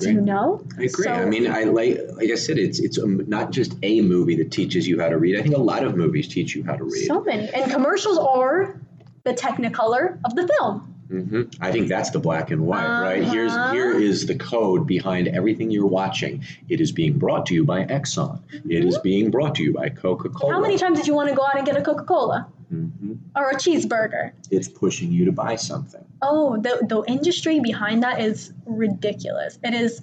[0.00, 0.64] You know?
[0.78, 1.04] I agree.
[1.04, 4.36] So- I mean, I like like I said, it's it's um, not just a movie
[4.36, 5.38] that teaches you how to read.
[5.38, 7.06] I think a lot of movies teach you how to read.
[7.06, 7.48] So many.
[7.48, 8.80] And commercials are
[9.24, 10.88] the technicolor of the film.
[11.08, 13.22] hmm I think that's the black and white, right?
[13.24, 13.72] Here's Uh-huh.
[13.72, 16.44] here is the code behind everything you're watching.
[16.68, 18.40] It is being brought to you by Exxon.
[18.68, 20.52] It is being brought to you by Coca Cola.
[20.52, 20.54] Mm-hmm.
[20.54, 23.14] How many times did you want to go out and get a Coca Cola hmm
[23.36, 24.32] or a cheeseburger?
[24.50, 26.04] It's pushing you to buy something.
[26.22, 29.58] Oh, the the industry behind that is ridiculous.
[29.62, 30.00] It is,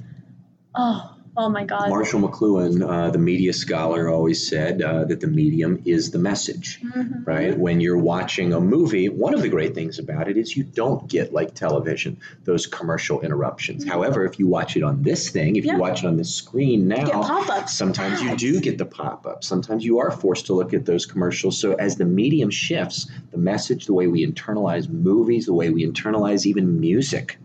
[0.75, 1.87] oh, Oh my God.
[1.89, 6.81] Marshall McLuhan, uh, the media scholar, always said uh, that the medium is the message,
[6.81, 7.25] Mhm.
[7.25, 7.57] right?
[7.57, 11.07] When you're watching a movie, one of the great things about it is you don't
[11.07, 13.85] get, like television, those commercial interruptions.
[13.87, 15.67] However, if you watch it on this thing, if Mm-hmm.
[15.67, 15.73] Yeah.
[15.75, 17.73] you watch it on this screen now, pop-ups.
[17.73, 19.43] sometimes you do get the pop up.
[19.43, 21.57] Sometimes you are forced to look at those commercials.
[21.57, 25.85] So as the medium shifts, the message, the way we internalize movies, the way we
[25.85, 27.37] internalize even music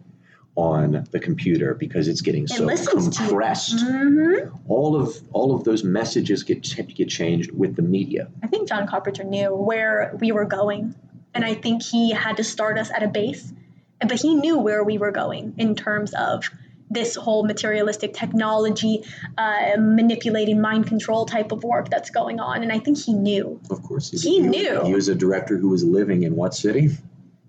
[0.57, 2.77] on the computer because it's getting so you.
[2.87, 4.53] compressed Mhm.
[4.69, 6.63] all of all of those messages get
[6.95, 8.29] get changed with the media.
[8.43, 10.95] I think John Carpenter knew where we were going,
[11.35, 13.53] and I think he had to start us at a base,
[14.01, 16.49] but he knew where we were going in terms of
[16.89, 19.03] this whole materialistic technology,
[19.37, 23.59] uh, manipulating mind control type of work that's going on, and I think he knew
[23.71, 24.83] Of course, He knew.
[24.85, 26.91] He was a director who was living in what city?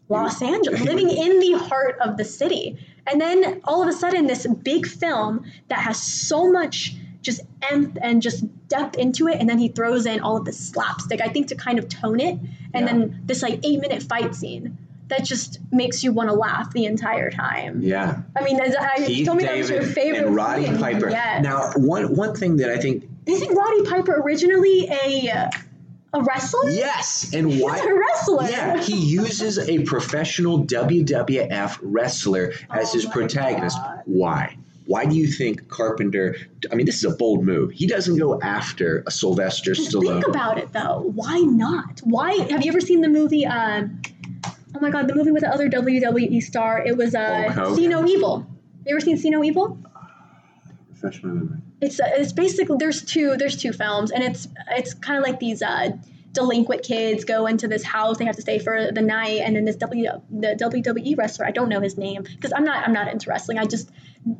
[0.10, 4.28] Los Angeles, living in the heart of the city, and then all of a sudden,
[4.28, 7.42] this big film that has so much just
[7.72, 11.28] and just depth into it, and then he throws in all of the slapstick, I
[11.30, 12.38] think, to kind of tone it,
[12.74, 12.86] and Yeah.
[12.86, 16.86] then this like eight minute fight scene that just makes you want to laugh the
[16.86, 17.80] entire time.
[17.82, 20.78] Yeah, I mean, as I Keith told me that was your favorite and Roddy scene.
[20.78, 21.10] Piper.
[21.10, 21.44] Yes.
[21.44, 25.50] Now, one one thing that I think isn't Roddy Piper originally a
[26.16, 26.70] a wrestler?
[26.70, 27.78] yes, and He's why?
[27.80, 28.50] a wrestler.
[28.50, 33.78] Yeah, he uses a professional WWF wrestler as Oh his protagonist.
[33.78, 34.02] God.
[34.06, 34.58] Why?
[34.88, 36.36] Why do you think Carpenter?
[36.72, 37.72] I mean, this is a bold move.
[37.72, 40.22] He doesn't go after a Sylvester Just Stallone.
[40.22, 41.12] think about it though.
[41.16, 42.02] Why not?
[42.04, 43.46] Why have you ever seen the movie?
[43.48, 44.00] Um,
[44.46, 46.86] oh my god, the movie with the other WWE star.
[46.86, 48.46] It was uh, Hulk See No Evil.
[48.86, 49.80] You ever seen See No Evil?
[51.00, 51.58] Professional memory.
[51.86, 55.62] It's it's basically there's two there's two films and it's it's kind of like these
[55.62, 55.92] uh,
[56.36, 58.18] delinquent kids go into this house.
[58.18, 61.46] They have to stay for the night, and then this W the WWE wrestler.
[61.46, 63.58] I don't know his name because I'm not I'm not into wrestling.
[63.58, 63.90] I just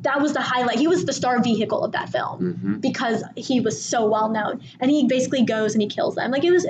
[0.02, 0.78] that was the highlight.
[0.78, 4.60] He was the star vehicle of that film hmm because he was so well known
[4.80, 6.66] and he basically goes and he kills them like it was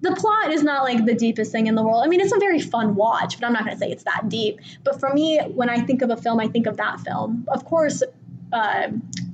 [0.00, 2.38] the plot is not like the deepest thing in the world i mean it's a
[2.38, 5.40] very fun watch but i'm not going to say it's that deep but for me
[5.54, 8.02] when i think of a film i think of that film of course
[8.52, 8.88] uh,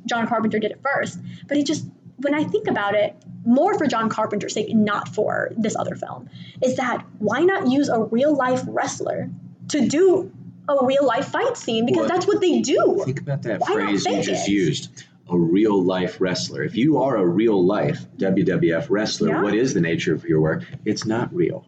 [0.07, 1.87] john carpenter did it first but it just
[2.19, 3.15] when i think about it
[3.45, 6.29] more for john carpenter's sake not for this other film
[6.63, 9.29] is that why not use a real life wrestler
[9.69, 10.31] to do
[10.69, 13.73] a real life fight scene because Well, that's what they do Think about that Why
[13.75, 14.53] phrase you just it?
[14.53, 15.05] used.
[15.31, 16.63] A real life wrestler.
[16.63, 19.43] If you are a real life WWF wrestler, Yeah.
[19.43, 20.65] what is the nature of your work?
[20.87, 21.67] It's not real.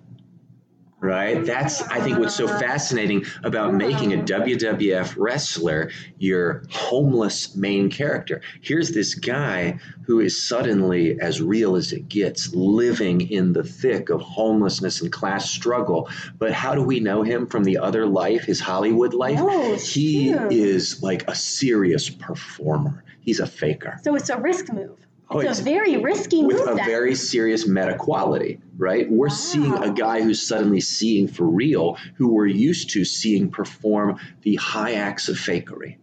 [1.06, 1.44] Right?
[1.44, 8.40] That's, I think, what's so fascinating about making a WWF wrestler your homeless main character.
[8.60, 14.10] Here's this guy who is suddenly as real as it gets, living in the thick
[14.10, 16.08] of homelessness and class struggle.
[16.38, 19.38] But how do we know him from the other life, his Hollywood life?
[19.40, 23.04] Oh, he is like a serious performer.
[23.20, 25.05] He's a faker So it's a risk move.
[25.28, 26.68] Oh, It's, a very risky with move.
[26.68, 26.86] a then.
[26.86, 29.10] very serious meta quality, right?
[29.10, 34.18] We're seeing a guy who's suddenly seeing for real, who we're used to seeing perform
[34.42, 35.96] the high acts of fakery.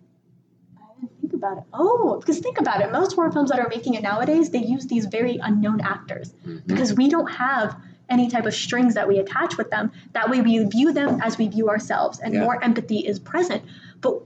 [0.78, 1.64] I didn't think about it.
[1.74, 2.92] Oh, because think about it.
[2.92, 6.68] Most horror films that are making it nowadays, they use these very unknown actors Mhm.
[6.68, 7.78] because we don't have
[8.10, 9.90] any type of strings that we attach with them.
[10.12, 12.42] That way, we view them as we view ourselves, and Yeah.
[12.44, 13.64] more empathy is present.
[14.02, 14.22] But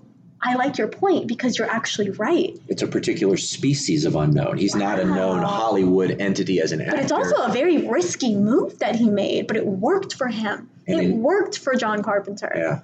[0.48, 2.58] I like your point because you're actually right.
[2.70, 4.58] It's a particular species of unknown.
[4.58, 6.92] He's not a known Hollywood entity as an actor.
[6.92, 10.70] But it's also a very risky move that he made, but it worked for him.
[10.88, 12.52] And it in- worked for John Carpenter.
[12.56, 12.80] yeah.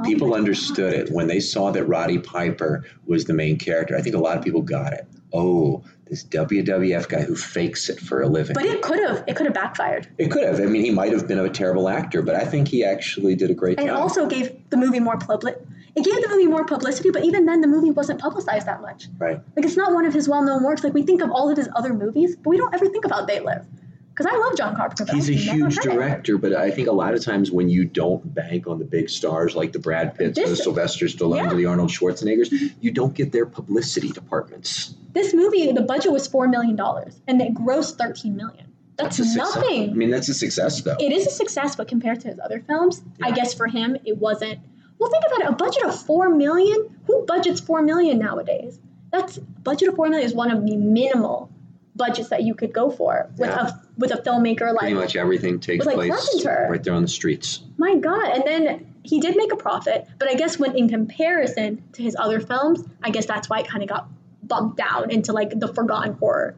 [0.00, 3.96] Oh People understood it when they saw that Roddy Piper was the main character.
[3.96, 5.06] I think a lot of people got it.
[5.34, 8.54] Oh, this WWF guy who fakes it for a living.
[8.54, 10.08] But it could have it could have backfired.
[10.18, 10.60] it could have.
[10.60, 13.50] I mean, he might have been a terrible actor, but I think he actually did
[13.50, 13.88] a great job.
[13.88, 15.58] And also gave the movie more public.
[15.94, 19.08] It gave the movie more publicity, but even then, the movie wasn't publicized that much.
[19.18, 19.40] right.
[19.56, 20.82] Like it's not one of his well-known works.
[20.82, 23.26] Like we think of all of his other movies, but we don't ever think about
[23.26, 23.66] They Live.
[24.14, 25.10] Because I love John Carpenter.
[25.14, 25.82] He's a huge it.
[25.82, 29.08] director, but I think a lot of times when you don't bank on the big
[29.08, 31.50] stars like the Brad Pitts or the This- Sylvester Stallones yeah.
[31.50, 34.94] or the Arnold Schwarzeneggers, you don't get their publicity departments.
[35.14, 38.66] This movie, the budget was four million dollars, and it grossed thirteen million.
[38.96, 39.36] That's, success.
[39.36, 39.90] nothing.
[39.90, 40.96] I mean, that's a success, though.
[41.00, 44.18] it is a success, but compared to his other films, I guess for him it
[44.18, 44.60] wasn't.
[45.02, 45.48] Well, think about it.
[45.48, 46.96] A budget of four million.
[47.08, 48.78] Who budgets four million nowadays?
[49.10, 51.50] That's budget of four million is one of the minimal
[51.96, 53.66] budgets that you could go for with Yeah.
[53.68, 56.68] a with a filmmaker like Pretty much everything takes like, place Carpenter.
[56.70, 57.60] right there on the streets.
[57.78, 58.28] My God.
[58.36, 62.14] And then he did make a profit, but I guess when in comparison to his
[62.18, 64.08] other films, I guess that's why it kind of got
[64.44, 66.54] bumped down into like the forgotten horror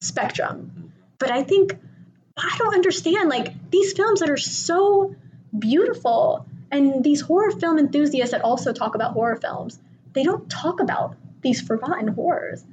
[0.00, 0.92] spectrum.
[1.18, 1.76] But I think
[2.36, 5.14] I don't understand like these films that are so
[5.56, 9.78] beautiful and these horror film enthusiasts that also talk about horror films,
[10.12, 12.64] they don't talk about these forgotten horrors?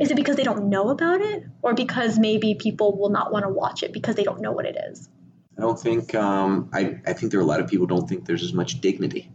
[0.00, 3.44] Is it because they don't know about it, or because maybe people will not want
[3.44, 5.08] to watch it because they don't know what it is?
[5.56, 8.26] I don't think um, I, I think there are a lot of people don't think
[8.26, 9.30] there's as much dignity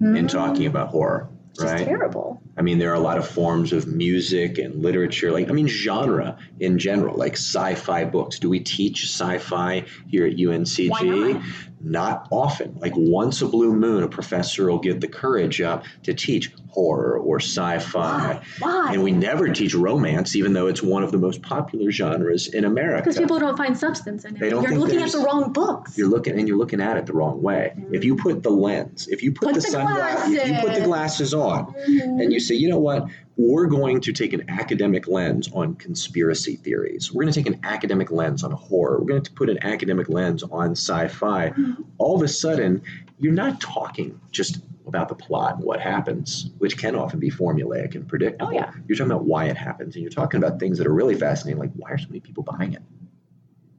[0.00, 1.28] in talking about horror.
[1.56, 1.86] It's just right?
[1.86, 2.42] terrible.
[2.58, 5.68] I mean, there are a lot of forms of music and literature, like, I mean,
[5.68, 8.38] genre in general, like sci fi books.
[8.38, 10.90] Do we teach sci fi here at UNCG?
[10.90, 11.42] Why not?
[11.80, 12.76] Not often.
[12.78, 17.18] Like, once a blue moon, a professor will get the courage up to teach horror
[17.18, 18.34] or sci fi.
[18.34, 18.42] Why?
[18.58, 18.92] Why?
[18.92, 22.64] And we never teach romance, even though it's one of the most popular genres in
[22.66, 23.02] America.
[23.02, 24.40] Because people don't find substance in it.
[24.40, 25.96] They don't You're looking at the wrong books.
[25.96, 27.72] you're looking and you're looking at it the wrong way.
[27.74, 27.94] Mm-hmm.
[27.94, 30.74] If you put the lens, if you put, Put the, the sunglasses, if you put
[30.74, 31.32] the glasses.
[31.32, 32.20] glasses on, mm-hmm.
[32.20, 33.06] and you say, you know what,
[33.38, 37.12] we're going to take an academic lens on conspiracy theories.
[37.12, 38.98] We're going to take an academic lens on horror.
[38.98, 41.50] We're going to put an academic lens on sci-fi.
[41.50, 41.82] Mm-hmm.
[41.98, 42.82] All of a sudden,
[43.18, 47.94] you're not talking just about the plot and what happens, which can often be formulaic
[47.94, 48.48] and predictable.
[48.48, 48.72] Oh, yeah.
[48.86, 51.58] You're talking about why it happens, and you're talking about things that are really fascinating,
[51.58, 52.82] like why are so many people buying it?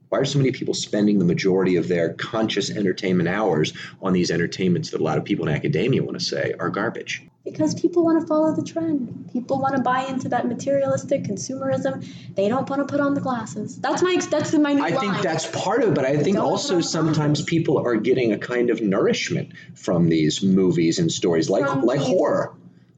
[0.09, 4.31] Why are so many people spending the majority of their conscious entertainment hours on these
[4.31, 7.27] entertainments that a lot of people in academia want to say are garbage?
[7.51, 9.29] Because people want to follow the trend.
[9.31, 12.05] People want to buy into that materialistic consumerism.
[12.35, 13.79] They don't want to put on the glasses.
[13.79, 14.99] That's my that's my new I line.
[14.99, 18.69] think that's part of it, but I think also sometimes people are getting a kind
[18.69, 22.53] of nourishment from these movies and stories, like From like these- horror.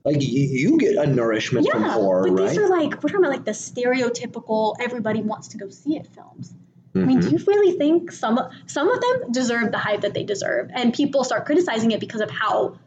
[0.05, 2.49] Like you, you get a nourishment from yeah, horror, but right?
[2.49, 6.07] these are like we're talking about like the stereotypical everybody wants to go see it
[6.07, 6.53] films.
[6.95, 7.37] I mean, do mm-hmm.
[7.37, 11.23] you really think some some of them deserve the hype that they deserve, and people
[11.23, 12.77] start criticizing it because of how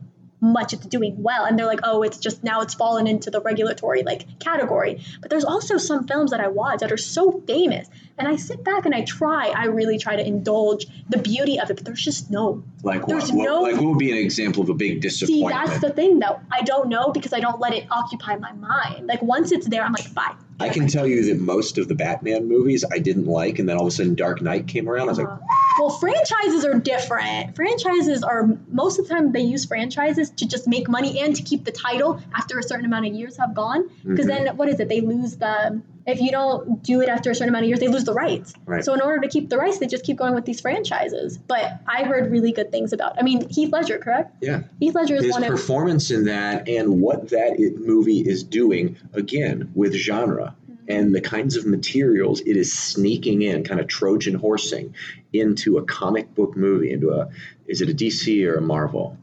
[0.43, 3.41] much it's doing well, and they're like, oh, it's just now it's fallen into the
[3.41, 5.01] regulatory like category.
[5.21, 7.89] But there's also some films that I watch that are so famous,
[8.19, 11.71] and I sit back and I try, I really try to indulge the beauty of
[11.71, 12.63] it, but there's just no.
[12.83, 13.45] Like There's what?
[13.45, 15.53] no- Like what would be an example of a big disappointment?
[15.55, 16.41] See, that's the thing though.
[16.51, 19.07] I don't know because I don't let it occupy my mind.
[19.07, 20.35] Like once it's there, I'm like, bye.
[20.61, 23.77] I can tell you that most of the Batman movies I didn't like, and then
[23.77, 25.09] all of a sudden Dark Knight came around.
[25.09, 25.39] I was like, Uh,
[25.79, 27.57] well, franchises are different.
[27.57, 31.43] Franchises are most of the time they use franchises to just make money and to
[31.43, 33.89] keep the title after a certain amount of years have gone.
[34.07, 34.29] Because Mhm.
[34.47, 34.89] then what is it?
[34.89, 37.89] They lose the if you don't do it after a certain amount of years, they
[37.89, 38.55] lose the rights.
[38.65, 38.85] Right.
[38.85, 41.39] So in order to keep the rights, they just keep going with these franchises.
[41.39, 43.19] But I heard really good things about.
[43.19, 44.37] I mean, Heath Ledger, correct?
[44.41, 44.63] yeah.
[44.81, 48.43] Heath Ledger is his one of performance in that and what that it, movie is
[48.43, 50.85] doing again with genre mm-hmm.
[50.89, 54.95] and the kinds of materials it is sneaking in kind of trojan horsing
[55.33, 57.29] into a comic book movie into a
[57.67, 59.17] is it a dc or a marvel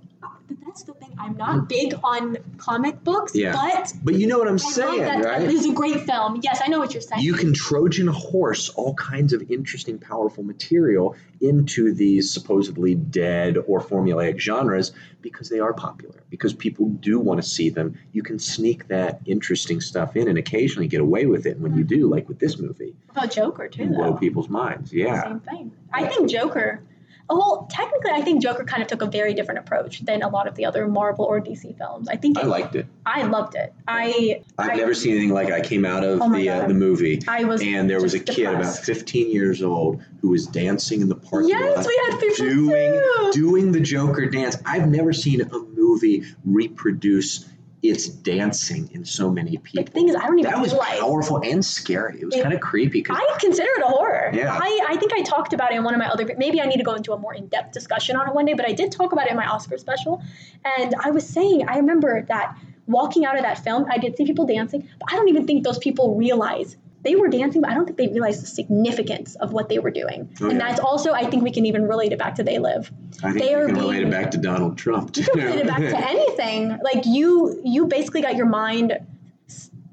[0.66, 0.99] that's the.
[1.20, 3.51] I'm not big on comic books, Yeah.
[3.51, 5.24] but but you know what i'm I saying that.
[5.24, 6.39] right This is a great film.
[6.41, 7.22] Yes, I know what you're saying.
[7.22, 13.80] you can trojan horse all kinds of interesting powerful material into these supposedly dead or
[13.82, 14.91] formulaic genres
[15.22, 19.20] because they are popular because people do want to see them you can sneak that
[19.26, 22.01] interesting stuff in and occasionally get away with it and when you mm-hmm.
[22.01, 24.17] do like with this movie What about Joker too, you blow though.
[24.17, 25.72] people's minds yeah Same thing.
[25.91, 26.82] I think Joker.
[27.30, 30.28] Oh, Well, technically, I think Joker kind of took a very different approach than a
[30.30, 32.08] lot of the other Marvel or DC films.
[32.10, 33.74] I think i liked it I loved it.
[33.88, 35.54] I i've I, never seen anything like it.
[35.54, 38.20] i came out of Oh the uh, the movie I was and there was a
[38.20, 42.20] kid about 15 years old who was dancing in the parking Yes, lot we had
[42.20, 43.32] people doing too.
[43.34, 44.58] doing the Joker dance.
[44.66, 47.46] I've never seen a movie reproduce
[47.82, 49.84] its dancing in so many people.
[49.84, 51.00] the thing is, I don't even that was realize.
[51.00, 52.20] powerful and scary.
[52.20, 54.32] It was kind of creepy because I consider it a horror.
[54.34, 54.58] Yeah.
[54.62, 56.30] I, I think I talked about it in one of my other.
[56.38, 58.54] Maybe I need to go into a more in depth discussion on it one day.
[58.54, 60.22] But I did talk about it in my Oscar special,
[60.66, 62.58] and I was saying I remember that
[62.88, 65.64] walking out of that film, I did see people dancing, but I don't even think
[65.64, 67.62] those people realize they were dancing.
[67.62, 70.30] But I don't think they realized the significance of what they were doing.
[70.41, 70.68] Oh, and yeah.
[70.68, 72.91] that's also I think we can even relate it back to They Live.
[73.24, 75.16] I think they you are can being- relate it back to Donald Trump.
[75.18, 76.78] You can relate it back to anything.
[76.84, 78.97] Like you, you basically got your mind.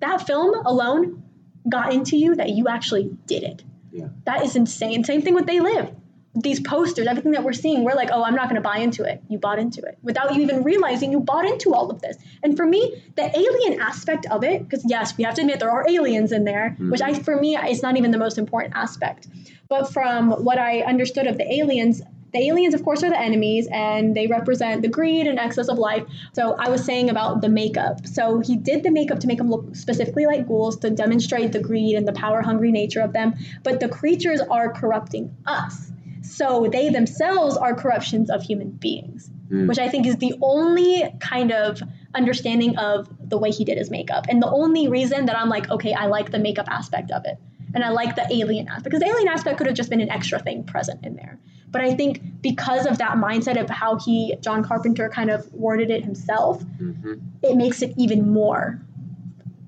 [0.00, 1.22] That film alone
[1.68, 3.64] got into you that you actually did it.
[3.90, 4.08] Yeah.
[4.24, 5.04] That is insane.
[5.04, 5.95] Same thing with They Live.
[6.36, 9.04] These posters, everything that we're seeing, we're like, oh, I'm not going to buy into
[9.04, 9.22] it.
[9.28, 12.16] You bought into it without you even realizing you bought into all of this.
[12.42, 15.70] And for me, the alien aspect of it, because yes, we have to admit there
[15.70, 16.90] are aliens in there, mm-hmm.
[16.90, 19.28] which I, for me, it's not even the most important aspect.
[19.68, 23.66] But from what I understood of the aliens, the aliens, of course, are the enemies
[23.72, 26.04] and they represent the greed and excess of life.
[26.34, 28.06] So I was saying about the makeup.
[28.06, 31.60] So he did the makeup to make them look specifically like ghouls to demonstrate the
[31.60, 33.34] greed and the power hungry nature of them.
[33.62, 35.90] But the creatures are corrupting us.
[36.28, 39.68] So they themselves are corruptions of human beings, Mm.
[39.68, 41.80] which I think is the only kind of
[42.14, 44.26] understanding of the way he did his makeup.
[44.28, 47.38] And the only reason that I'm like, okay, I like the makeup aspect of it.
[47.74, 50.10] And I like the alien aspect because the alien aspect could have just been an
[50.10, 51.38] extra thing present in there.
[51.70, 55.90] But I think because of that mindset of how he, John Carpenter, kind of worded
[55.90, 58.80] it himself, hmm it makes it even more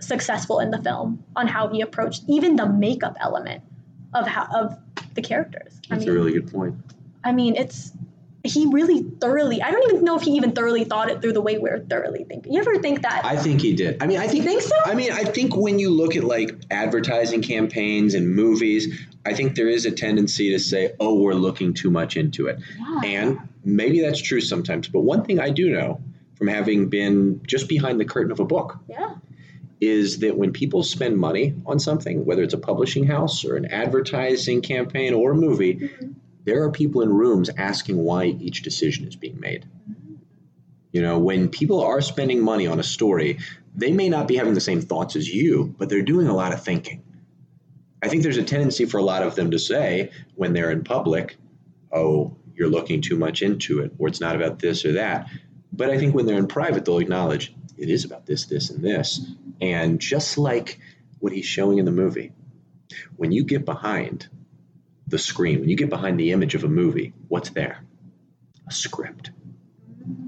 [0.01, 3.63] successful in the film on how he approached even the makeup element
[4.15, 4.77] of how of
[5.21, 5.73] the characters.
[5.89, 6.77] That's I mean, a really good point.
[7.25, 7.93] I mean, it's
[8.45, 9.61] he really thoroughly.
[9.61, 12.25] I don't even know if he even thoroughly thought it through the way we're thoroughly
[12.25, 12.53] thinking.
[12.53, 13.25] You ever think that?
[13.25, 14.01] I think he did.
[14.03, 14.45] I mean, I think.
[14.45, 14.77] think so?
[14.85, 19.57] I mean, I think when you look at like advertising campaigns and movies, I think
[19.57, 23.01] there is a tendency to say, "Oh, we're looking too much into it," Yeah.
[23.05, 24.87] and maybe that's true sometimes.
[24.89, 26.01] But one thing I do know
[26.37, 29.15] from having been just behind the curtain of a book yeah.
[29.81, 33.67] Is that when people spend money on something, whether it's a publishing house or an
[33.67, 36.15] advertising campaign or a movie, Mhm.
[36.45, 39.65] there are people in rooms asking why each decision is being made.
[40.93, 43.39] You know, when people are spending money on a story,
[43.77, 46.53] they may not be having the same thoughts as you, but they're doing a lot
[46.53, 47.03] of thinking.
[48.03, 50.83] I think there's a tendency for a lot of them to say when they're in
[50.83, 51.37] public,
[51.93, 55.29] oh, you're looking too much into it, or it's not about this or that.
[55.73, 58.83] But I think when they're in private, they'll acknowledge it is about this, this, and
[58.83, 59.21] this.
[59.61, 60.81] And just like
[61.21, 62.33] what he's showing in the movie,
[63.17, 64.29] when you get behind
[65.07, 67.85] the screen, when you get behind the image of a movie, what's there?
[68.67, 69.31] A script,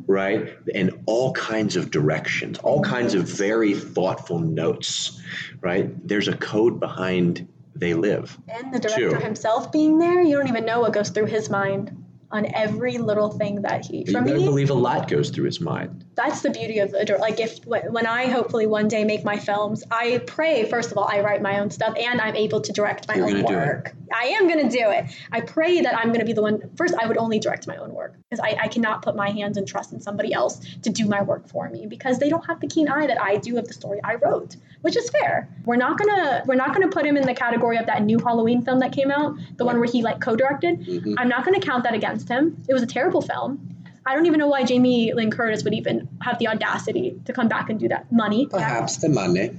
[0.07, 0.57] right?
[0.75, 5.21] And all kinds of directions, all kinds of very thoughtful notes,
[5.61, 5.91] right?
[6.07, 8.39] There's a code behind They Live.
[8.49, 9.17] And the director Two.
[9.17, 11.97] himself being there, you don't even know what goes through his mind
[12.33, 14.05] on every little thing that he.
[14.07, 16.05] You better me, believe a lot goes through his mind.
[16.15, 19.83] that's the beauty of the like if when I hopefully one day make my films,
[19.91, 23.09] I pray first of all I write my own stuff and I'm able to direct
[23.09, 23.57] my You're own gonna do it.
[23.57, 23.93] work.
[24.13, 25.05] I am going to do it.
[25.31, 26.69] I pray that I'm going to be the one.
[26.77, 29.57] First, I would only direct my own work because I, I cannot put my hands
[29.57, 32.59] and trust in somebody else to do my work for me because they don't have
[32.61, 35.49] the keen eye that I do of the story I wrote, which is fair.
[35.65, 38.63] We're not gonna we're not gonna put him in the category of that new Halloween
[38.63, 40.81] film that came out, the one where he like co-directed.
[40.81, 41.15] Mhm.
[41.17, 42.63] I'm not gonna count that against him.
[42.69, 43.77] It was a terrible film.
[44.07, 47.49] I don't even know why Jamie Lynn Curtis would even have the audacity to come
[47.49, 48.11] back and do that.
[48.11, 48.47] Money.
[48.47, 49.51] Perhaps the money.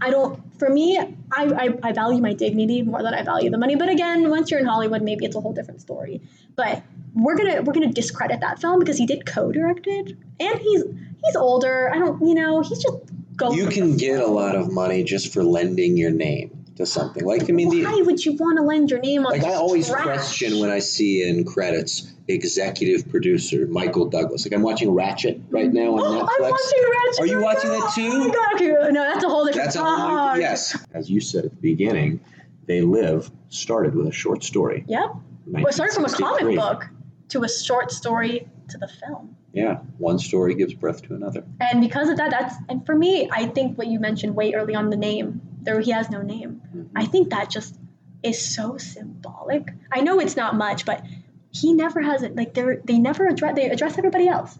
[0.00, 0.40] I don't.
[0.58, 3.76] For me, I, I I value my dignity more than I value the money.
[3.76, 6.20] But again, once you're in Hollywood, maybe it's a whole different story.
[6.56, 6.82] But
[7.14, 10.82] we're gonna we're gonna discredit that film because he did co-direct it, and he's
[11.24, 11.90] he's older.
[11.94, 12.26] I don't.
[12.26, 12.96] You know, he's just
[13.36, 13.56] going.
[13.56, 17.24] You can get a lot of money just for lending your name to something.
[17.24, 19.32] Like, I mean, the, Why would you want to lend your name on?
[19.32, 20.02] Like I always trash?
[20.04, 24.44] question when I see in credits executive producer Michael Douglas.
[24.46, 26.44] Like I'm watching Ratched right now on Oh, Netflix.
[26.44, 27.20] I'm watching Ratched.
[27.20, 27.80] Are you right watching now.
[27.80, 28.10] that too?
[28.12, 29.64] Oh my God, okay, No, that's a whole different.
[29.66, 30.84] That's a whole yes.
[30.94, 32.20] As you said at the beginning,
[32.66, 34.84] They Live started with a short story.
[34.88, 35.10] Yep.
[35.46, 36.88] Well, it started from a comic book
[37.28, 39.36] to a short story to the film.
[39.52, 41.44] Yeah, one story gives birth to another.
[41.60, 44.74] And because of that, that's and for me, I think what you mentioned way early
[44.74, 46.62] on the name, there he has no name.
[46.96, 47.78] I think that just
[48.22, 49.68] is so symbolic.
[49.92, 51.04] I know it's not much, but
[51.52, 52.34] he never has it.
[52.36, 54.58] Like they they never address they address everybody else,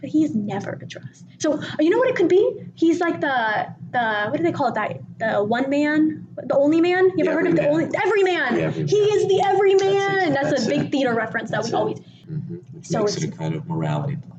[0.00, 1.24] but he's never addressed.
[1.38, 2.66] So you know what it could be?
[2.74, 4.74] He's like the the what do they call it?
[4.74, 7.10] That the one man, the only man.
[7.16, 8.54] You ever heard of the only every man?
[8.56, 8.70] The.
[8.70, 10.32] He is the every man.
[10.32, 10.50] That's That's.
[10.50, 10.92] That's a big it.
[10.92, 11.80] theater reference that That's we it.
[11.80, 12.54] always Mm-hmm.
[12.76, 14.33] Which So makes it a kind of morality play.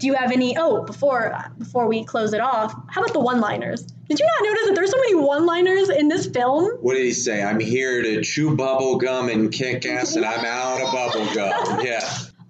[0.00, 0.56] Do you have any?
[0.56, 3.82] Oh, before before we close it off, how about the one-liners?
[3.82, 6.64] Did you not notice that there's so many one-liners in this film?
[6.80, 7.42] What did he say?
[7.42, 11.80] I'm here to chew bubble gum and kick ass, and I'm out of bubble gum.
[11.84, 12.00] Yeah.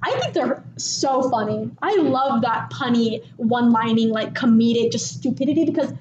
[0.02, 1.70] I think they're so funny.
[1.82, 5.92] I love that punny, one-lining, like comedic, just stupidity because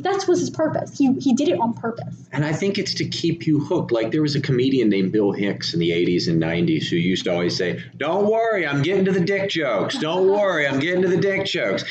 [0.00, 0.96] that was his purpose.
[0.96, 2.14] He he did it on purpose.
[2.32, 3.92] And I think it's to keep you hooked.
[3.92, 7.24] Like there was a comedian named Bill Hicks in the 80s and 90s who used
[7.24, 9.98] to always say, Don't worry, I'm getting to the dick jokes.
[9.98, 11.84] Don't worry, I'm getting to the dick jokes.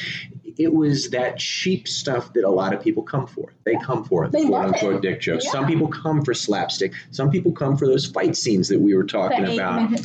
[0.57, 3.53] It was that cheap stuff that a lot of people come for.
[3.65, 5.01] They come for They quote unquote it.
[5.01, 5.45] dick jokes.
[5.45, 5.51] Yeah.
[5.51, 6.93] Some people come for slapstick.
[7.11, 9.99] Some people come for those fight scenes that we were talking about.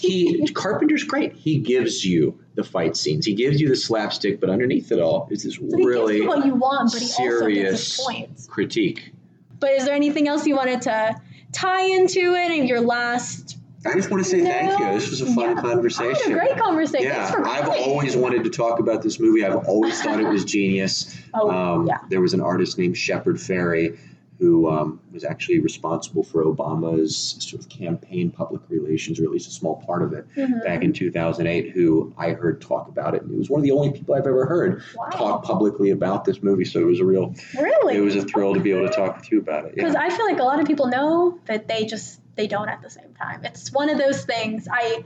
[0.00, 0.46] He.
[0.54, 1.34] Carpenter's great.
[1.34, 3.26] He gives you the fight scenes.
[3.26, 6.28] He gives you the slapstick, but underneath it all is this So really gives you
[6.28, 8.46] what you want, but he also gets serious points.
[8.46, 9.12] critique.
[9.60, 11.20] But is there anything else you wanted to
[11.52, 13.53] tie into it in your last?
[13.86, 14.92] I just want to say thank you.
[14.92, 15.62] This was a fun Yeah.
[15.62, 16.32] conversation.
[16.32, 17.06] Oh, great conversation.
[17.06, 19.44] Yeah, I've always wanted to talk about this movie.
[19.44, 21.14] I've always thought it was genius.
[21.36, 21.98] Oh, Um, yeah.
[22.08, 23.98] There was an artist named Shepard Fairey
[24.38, 29.48] who um, was actually responsible for Obama's sort of campaign public relations, or at least
[29.48, 30.62] a small part of it, Mhm.
[30.64, 33.22] back in 2008, who I heard talk about it.
[33.22, 35.06] And he was one of the only people I've ever heard Wow.
[35.12, 36.64] talk publicly about this movie.
[36.64, 37.96] So it was a real, Really?
[37.96, 39.74] it was a thrill to be able to talk with you about it.
[39.74, 40.02] Because Yeah.
[40.02, 42.90] I feel like a lot of people know, but they just they don't at the
[42.90, 43.44] same time.
[43.44, 44.66] It's one of those things.
[44.70, 45.04] I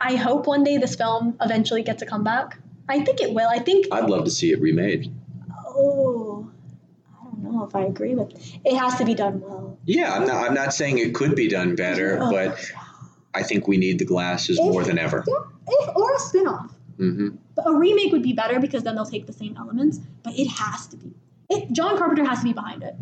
[0.00, 2.58] I hope one day this film eventually gets a comeback.
[2.88, 3.48] I think it will.
[3.48, 3.86] I think.
[3.92, 5.12] I'd love to see it remade.
[5.66, 6.50] Oh,
[7.20, 8.32] I don't know if I agree with.
[8.64, 9.78] It has to be done well.
[9.84, 12.72] Yeah, I'm not, I'm not saying it could be done better, Oh, but
[13.34, 15.24] I think we need the glasses If- more than ever.
[15.26, 15.34] Yeah,
[15.68, 16.72] if or a spin-off.
[16.96, 19.98] hmm But a remake would be better because then they'll take the same elements.
[20.22, 21.12] But it has to be.
[21.48, 22.94] it, John Carpenter has to be behind it.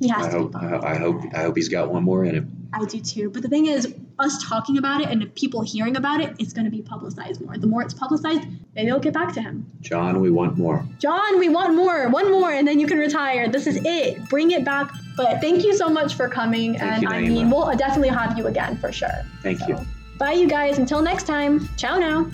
[0.00, 0.92] He has I to be hope, I.
[0.92, 2.57] I hope, I hope he's got one more in him.
[2.72, 3.30] I do too.
[3.30, 6.64] But the thing is, us talking about it and people hearing about it, it's going
[6.64, 7.56] to be publicized more.
[7.56, 8.42] The more it's publicized,
[8.74, 9.70] maybe they'll get back to him.
[9.80, 10.86] John, we want more.
[10.98, 12.08] John, we want more.
[12.08, 13.48] One more, and then you can retire.
[13.48, 14.28] This is it.
[14.28, 14.92] Bring it back.
[15.16, 16.78] But thank you so much for coming.
[16.78, 19.24] Thank and you, I mean, we'll definitely have you again for sure.
[19.42, 19.78] Thank you.
[20.18, 20.78] Bye, you guys.
[20.78, 21.68] Until next time.
[21.76, 22.30] Ciao now.